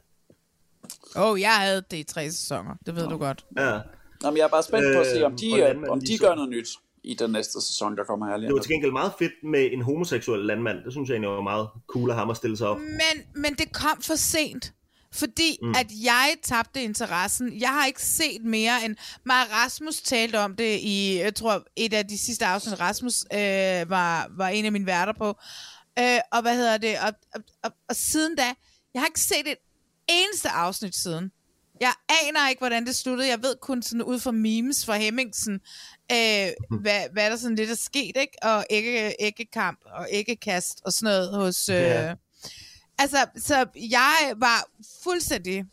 [1.16, 2.74] Åh, oh, jeg havde det i tre sæsoner.
[2.86, 3.44] Det ved du godt.
[3.58, 3.80] Ja.
[4.22, 6.34] Nå, men jeg er bare spændt på at se, om de, Øh, om de gør
[6.34, 6.68] noget nyt
[7.02, 8.48] i den næste sæson, der kommer her lige.
[8.48, 10.84] Det var til gengæld meget fedt med en homoseksuel landmand.
[10.84, 12.78] Det synes jeg egentlig var meget cool af ham at stille sig op.
[12.78, 14.72] Men, men det kom for sent.
[15.14, 15.74] Fordi mm.
[15.74, 17.60] at jeg tabte interessen.
[17.60, 18.96] Jeg har ikke set mere end...
[19.24, 23.90] Maja Rasmus talte om det i, jeg tror, et af de sidste afsnit, Rasmus øh,
[23.90, 25.38] var, var en af mine værter på.
[25.98, 26.98] Øh, og hvad hedder det?
[26.98, 28.54] Og, og, og, og siden da,
[28.94, 29.56] jeg har ikke set et
[30.08, 31.30] eneste afsnit siden.
[31.80, 33.28] Jeg aner ikke, hvordan det sluttede.
[33.28, 35.54] Jeg ved kun sådan ud fra memes fra Hemmingsen,
[36.12, 38.36] øh, hvad, hvad der sådan lidt er sket, ikke?
[38.42, 41.68] Og ikke, ikke kamp og ikke kast og sådan noget hos...
[41.68, 42.14] Øh, Ja.
[43.00, 44.64] Altså, så jeg var
[45.02, 45.64] fuldstændig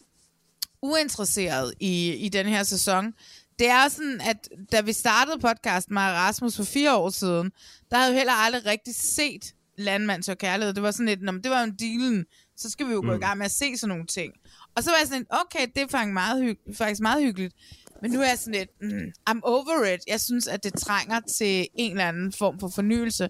[0.82, 3.13] uinteresseret i, i den her sæson.
[3.59, 7.51] Det er sådan, at da vi startede podcasten med Rasmus for fire år siden,
[7.91, 10.73] der havde jeg heller aldrig rigtig set Landmand og Kærlighed.
[10.73, 12.25] Det var sådan lidt, "Nå, men det var jo en dealen,
[12.57, 14.34] så skal vi jo gå i gang med at se sådan nogle ting.
[14.75, 17.53] Og så var jeg sådan lidt, okay, det er faktisk meget, hyg- faktisk meget hyggeligt.
[18.01, 19.99] Men nu er jeg sådan lidt, mm, I'm over it.
[20.07, 23.30] Jeg synes, at det trænger til en eller anden form for fornyelse.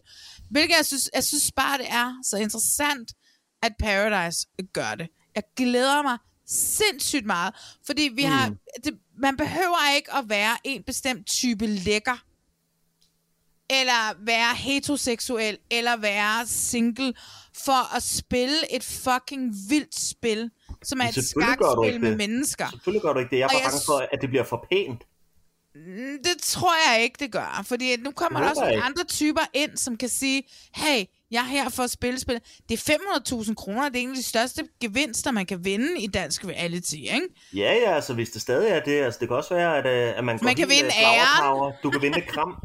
[0.50, 3.12] Hvilket jeg synes, jeg synes bare, det er så interessant,
[3.64, 5.08] at Paradise gør det.
[5.36, 7.54] Jeg glæder mig sindssygt meget,
[7.86, 12.24] fordi vi har, det, man behøver ikke at være en bestemt type lækker,
[13.70, 17.14] eller være heteroseksuel, eller være single,
[17.54, 20.52] for at spille et fucking vildt spil,
[20.84, 22.18] som er et skakspil med det.
[22.18, 22.70] mennesker.
[22.70, 23.38] Selvfølgelig gør du ikke det.
[23.38, 25.04] Jeg er bare bange for, at det bliver for pænt.
[25.76, 27.64] Mm, Det tror jeg ikke, det gør.
[27.68, 30.44] Fordi nu kommer der også nogle andre typer ind, som kan sige,
[30.76, 32.40] hey, jeg er her for at spille spil.
[32.70, 32.94] Det er
[33.44, 36.94] 500.000 kroner, det er en af de største gevinster, man kan vinde i dansk reality,
[36.94, 37.28] ikke?
[37.56, 40.18] Ja, ja, altså hvis det stadig er det, altså det kan også være, at, øh,
[40.18, 41.72] at man, Man kan vinde øh, power.
[41.84, 42.56] Du kan vinde kram.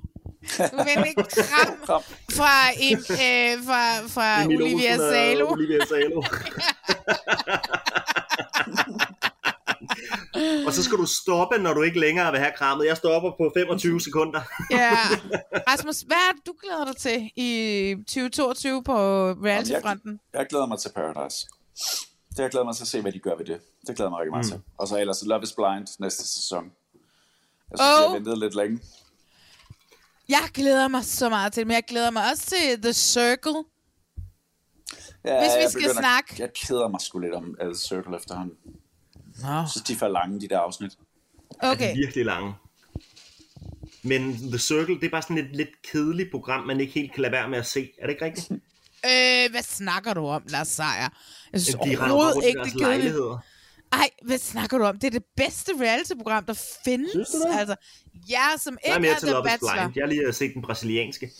[0.59, 1.29] Du kan vinde
[1.87, 2.03] kram
[2.33, 5.53] fra, em, øh, fra, fra Emil Olivia Salo.
[5.53, 6.23] Olivia Salo.
[10.67, 12.87] og så skal du stoppe, når du ikke længere vil have krammet.
[12.87, 14.41] Jeg stopper på 25 sekunder.
[14.71, 14.97] Ja.
[15.69, 18.97] Rasmus, hvad er det, du glæder dig til i 2022 på
[19.33, 20.21] reality-fronten?
[20.33, 21.47] Jeg glæder mig til Paradise.
[22.37, 23.61] Det jeg glædet mig til at se, hvad de gør ved det.
[23.87, 24.51] Det glæder jeg mig rigtig meget mm.
[24.51, 24.61] til.
[24.79, 26.65] Og så ellers Love is Blind næste sæson.
[27.71, 28.03] Jeg synes, oh.
[28.03, 28.81] jeg har ventet lidt længe.
[30.29, 33.65] Jeg glæder mig så meget til men jeg glæder mig også til The Circle.
[35.25, 38.17] Ja, Hvis vi jeg skal begynder- snakke- Jeg keder mig sgu lidt om The Circle
[38.17, 38.57] efterhånden.
[39.45, 40.93] Jeg synes, de er for lange, de der afsnit.
[41.61, 41.97] Okay.
[41.97, 42.55] Virkelig lange.
[44.03, 47.23] Men The Circle, det er bare sådan et lidt kedeligt program, man ikke helt kan
[47.23, 47.91] lade være med at se.
[47.99, 48.51] Er det ikke rigtigt?
[49.07, 51.09] Øh, hvad snakker du om, Lars Seier?
[51.53, 53.39] Jeg synes De overhovedet ikke, det er lejligheder.
[53.93, 54.99] Ej, hvad snakker du om?
[54.99, 57.11] Det er det bedste reality-program, der findes.
[57.11, 57.59] Synes du det?
[57.59, 57.77] Altså,
[58.29, 59.73] ja, som Jeg er ikke mere er til The Bachelor.
[59.73, 59.93] Blind.
[59.97, 61.31] Jeg har lige set den brasilianske.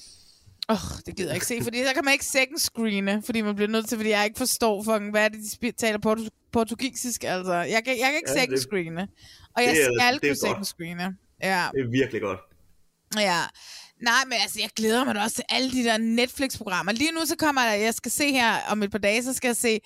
[0.73, 3.41] Åh, oh, det gider jeg ikke se, fordi der kan man ikke second screene, fordi
[3.41, 6.49] man bliver nødt til, fordi jeg ikke forstår, fucking, hvad er det, de taler portu-
[6.53, 7.53] portugisisk, altså.
[7.53, 9.09] Jeg kan, jeg kan ikke Ja, second screene.
[9.57, 11.17] Og jeg det skal det kunne second screene.
[11.43, 12.39] Ja, Det er virkelig godt.
[13.17, 13.41] ja.
[14.03, 16.93] Nej, men altså, jeg glæder mig da også til alle de der Netflix-programmer.
[16.93, 19.49] Lige nu så kommer der, jeg skal se her om et par dage, så skal
[19.49, 19.81] jeg se,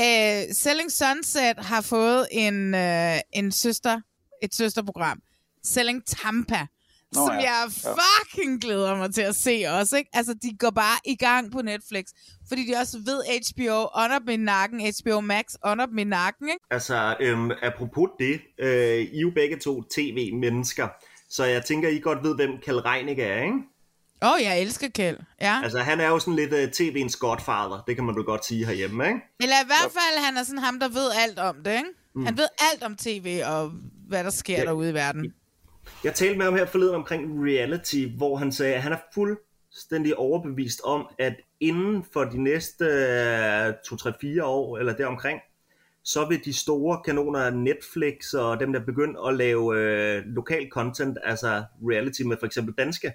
[0.00, 4.00] uh, Selling Sunset har fået en, uh, en søster,
[4.42, 5.20] et søsterprogram.
[5.64, 6.66] Selling Tampa.
[7.14, 7.40] Nå, som ja.
[7.40, 10.10] jeg fucking glæder mig til at se også, ikke?
[10.12, 12.04] Altså, de går bare i gang på Netflix,
[12.48, 13.82] fordi de også ved HBO,
[14.16, 15.44] up i nakken, HBO Max,
[15.82, 16.64] up i nakken, ikke?
[16.70, 20.88] Altså, øhm, apropos det, øh, I er jo begge to tv-mennesker,
[21.30, 23.58] så jeg tænker, I godt ved, hvem Kjell Reinicke er, ikke?
[24.22, 25.60] Åh, oh, jeg elsker Kjeld, ja.
[25.62, 28.66] Altså, han er jo sådan lidt uh, tv'ens godfather, det kan man vel godt sige
[28.66, 29.20] herhjemme, ikke?
[29.40, 31.88] Eller i hvert fald, han er sådan ham, der ved alt om det, ikke?
[32.14, 32.24] Mm.
[32.24, 33.72] Han ved alt om tv og
[34.08, 34.64] hvad der sker Ja.
[34.64, 35.32] derude i verden.
[36.04, 40.16] Jeg talte med ham her forleden omkring reality, hvor han sagde, at han er fuldstændig
[40.16, 45.40] overbevist om, at inden for de næste øh, 2-3-4 år, eller deromkring,
[46.04, 50.68] så vil de store kanoner af Netflix og dem, der begynder at lave øh, lokal
[50.72, 53.12] content, altså reality med for eksempel danske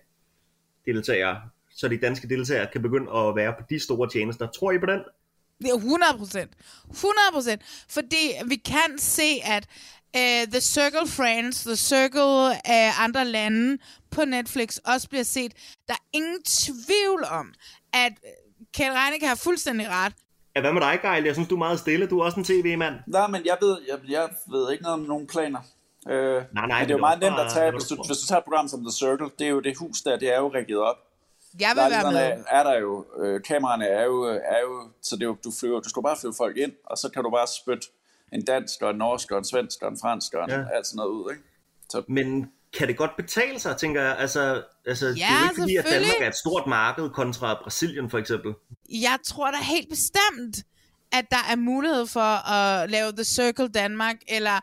[0.85, 1.41] deltagere,
[1.71, 4.47] så de danske deltagere kan begynde at være på de store tjenester.
[4.47, 4.99] Tror I på den?
[5.59, 6.51] Det er 100 procent.
[6.91, 7.61] 100 procent.
[7.89, 9.67] Fordi vi kan se, at
[10.15, 13.77] uh, The Circle Friends, The Circle af andre lande
[14.11, 15.51] på Netflix også bliver set.
[15.87, 17.53] Der er ingen tvivl om,
[17.93, 18.13] at
[18.73, 20.13] Kjell Reinicke har fuldstændig ret.
[20.55, 21.23] Ja, hvad med dig, Geil?
[21.23, 22.07] Jeg synes, du er meget stille.
[22.07, 22.95] Du er også en tv-mand.
[23.07, 25.59] Nej, men jeg ved, jeg, jeg ved ikke noget om nogen planer.
[26.09, 28.39] Øh, nej, men det er jo meget nemt at tage, hvis du hvis du tager
[28.39, 30.77] et program som The Circle, det er jo det hus der, det er jo rigget
[30.77, 30.95] op.
[31.59, 32.43] Jeg vil være med.
[32.49, 35.79] er der jo, øh, kameraerne er jo, er jo, så det er jo, du, flyver,
[35.79, 37.87] du skal bare flyve folk ind, og så kan du bare spytte
[38.33, 40.57] en dansk, og en norsk, og en svensk, og en fransk, og en, Ja.
[40.57, 40.65] ja.
[40.75, 41.43] alt sådan noget ud, ikke?
[41.89, 44.17] Så Men kan det godt betale sig, tænker jeg?
[44.17, 45.85] Altså, altså det er Ja, jo ikke fordi, at.
[45.85, 48.53] Danmark er et stort marked kontra Brasilien for eksempel.
[48.89, 50.57] Jeg tror da helt bestemt,
[51.11, 54.59] at der er mulighed for at lave The Circle Danmark, eller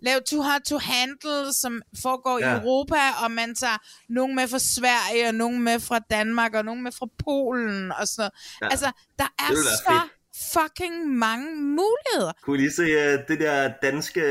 [0.00, 2.48] lave Too Hard to Handle, som foregår ja.
[2.48, 2.54] Ja.
[2.56, 6.64] i Europa, og man tager nogen med fra Sverige, og nogen med fra Danmark, og
[6.64, 8.32] nogen med fra Polen, og sådan noget.
[8.60, 8.66] Ja.
[8.66, 8.70] Ja.
[8.70, 10.08] Altså, der er så være
[10.52, 12.32] fucking mange muligheder.
[12.42, 14.22] Kunne lige se uh, det der danske,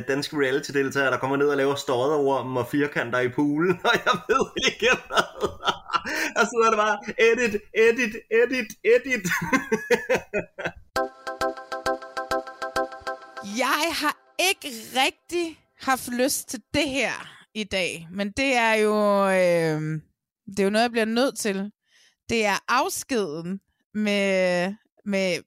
[0.00, 4.46] danske reality-deltager, der kommer ned og laver stodderorm og firkanter i poolen, og jeg ved
[4.66, 5.48] ikke hvad.
[6.36, 9.26] og så er det bare, edit, edit, edit, edit.
[13.58, 14.68] Jeg har ikke
[15.04, 17.12] rigtig haft lyst til det her
[17.54, 18.94] i dag, men det er jo,
[19.28, 20.00] øh,
[20.46, 21.70] det er jo noget, jeg bliver nødt til.
[22.28, 23.60] Det er afskeden
[23.94, 24.74] med,
[25.06, 25.38] med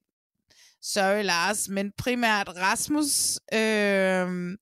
[0.81, 4.57] sorry Lars, men primært Rasmus, øh,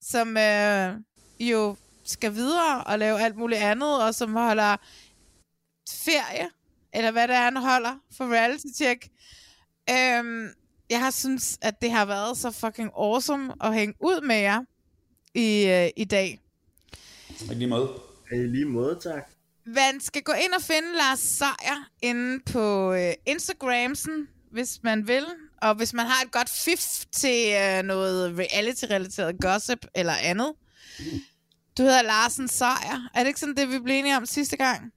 [0.00, 0.94] som øh,
[1.40, 4.76] jo skal videre og lave alt muligt andet, og som holder
[5.90, 6.48] ferie,
[6.92, 9.08] eller hvad det er, han holder for reality check.
[9.90, 10.48] Øhm,
[10.90, 14.60] jeg har synes, at det har været så fucking awesome at hænge ud med jer
[15.34, 16.40] i, øh, i dag.
[17.50, 17.88] i lige måde.
[18.32, 19.30] I lige måde, tak.
[19.66, 25.24] Man skal gå ind og finde Lars Seier inde på øh, Instagramsen, hvis man vil.
[25.62, 30.52] Og hvis man har et godt fif til øh, noget reality-relateret gossip eller andet.
[31.78, 33.08] Du hedder Larsen Seier.
[33.14, 34.92] Er det ikke sådan, det vi blev enige om sidste gang?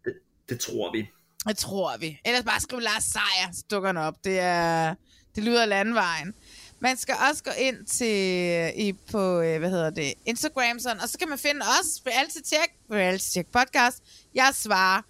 [0.50, 1.08] Det tror vi.
[1.48, 2.20] Det tror vi.
[2.26, 4.14] Ellers bare skriv Lars Seier, så dukker den op.
[4.24, 4.96] Det, er,
[5.36, 6.34] det lyder landvejen.
[6.80, 8.16] Man skal også gå ind til
[8.76, 12.10] i, på, øh, hvad hedder det, Instagram, sådan, og så kan man finde os på
[12.10, 14.04] Reality Check, Reality Check Podcast.
[14.36, 15.02] Jeg svarer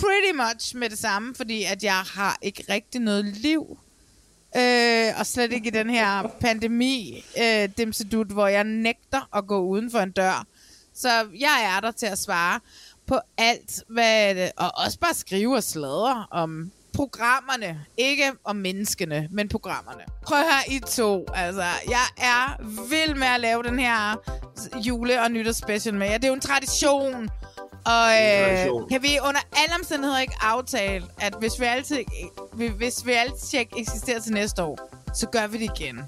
[0.00, 3.78] pretty much med det samme, fordi at jeg har ikke rigtig noget liv.
[4.56, 9.60] Øh, og slet ikke i den her pandemi øh, dimsedut, hvor jeg nægter at gå
[9.60, 10.46] uden for en dør.
[10.94, 12.60] Så jeg er der til at svare
[13.06, 17.84] på alt, hvad det, og også bare skrive og sladre om programmerne.
[17.96, 20.02] Ikke om menneskene, men programmerne.
[20.22, 21.26] Prøv her I to.
[21.34, 22.56] Altså, jeg er
[22.88, 24.16] vild med at lave den her
[24.74, 26.18] jule- og nytårsspecial med jer.
[26.18, 27.28] Det er jo en tradition.
[27.86, 31.98] Og øh, kan vi under alle omstændigheder ikke aftale, at hvis vi altid,
[32.76, 34.78] hvis vi altid check eksisterer til næste år,
[35.14, 36.00] så gør vi det igen.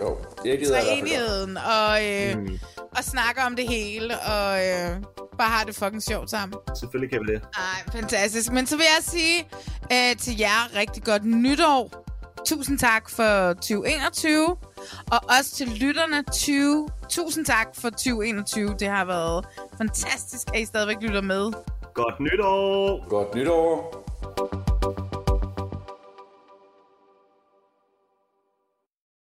[0.00, 0.84] Jo, det gider jeg.
[0.86, 2.58] Træenigheden, og, øh, mm.
[2.96, 5.02] og snakker om det hele, og øh,
[5.38, 6.58] bare har det fucking sjovt sammen.
[6.74, 7.42] Selvfølgelig kan vi det.
[7.54, 8.52] Ej, fantastisk.
[8.52, 9.48] Men så vil jeg sige
[9.92, 12.04] øh, til jer rigtig godt nytår.
[12.46, 14.56] Tusind tak for 2021.
[15.12, 16.88] Og også til lytterne 20.
[17.10, 18.74] Tusind tak for 2021.
[18.78, 19.44] Det har været
[19.78, 21.52] fantastisk, at I stadigvæk lytter med.
[21.94, 23.08] Godt nytår!
[23.08, 24.71] Godt nytår.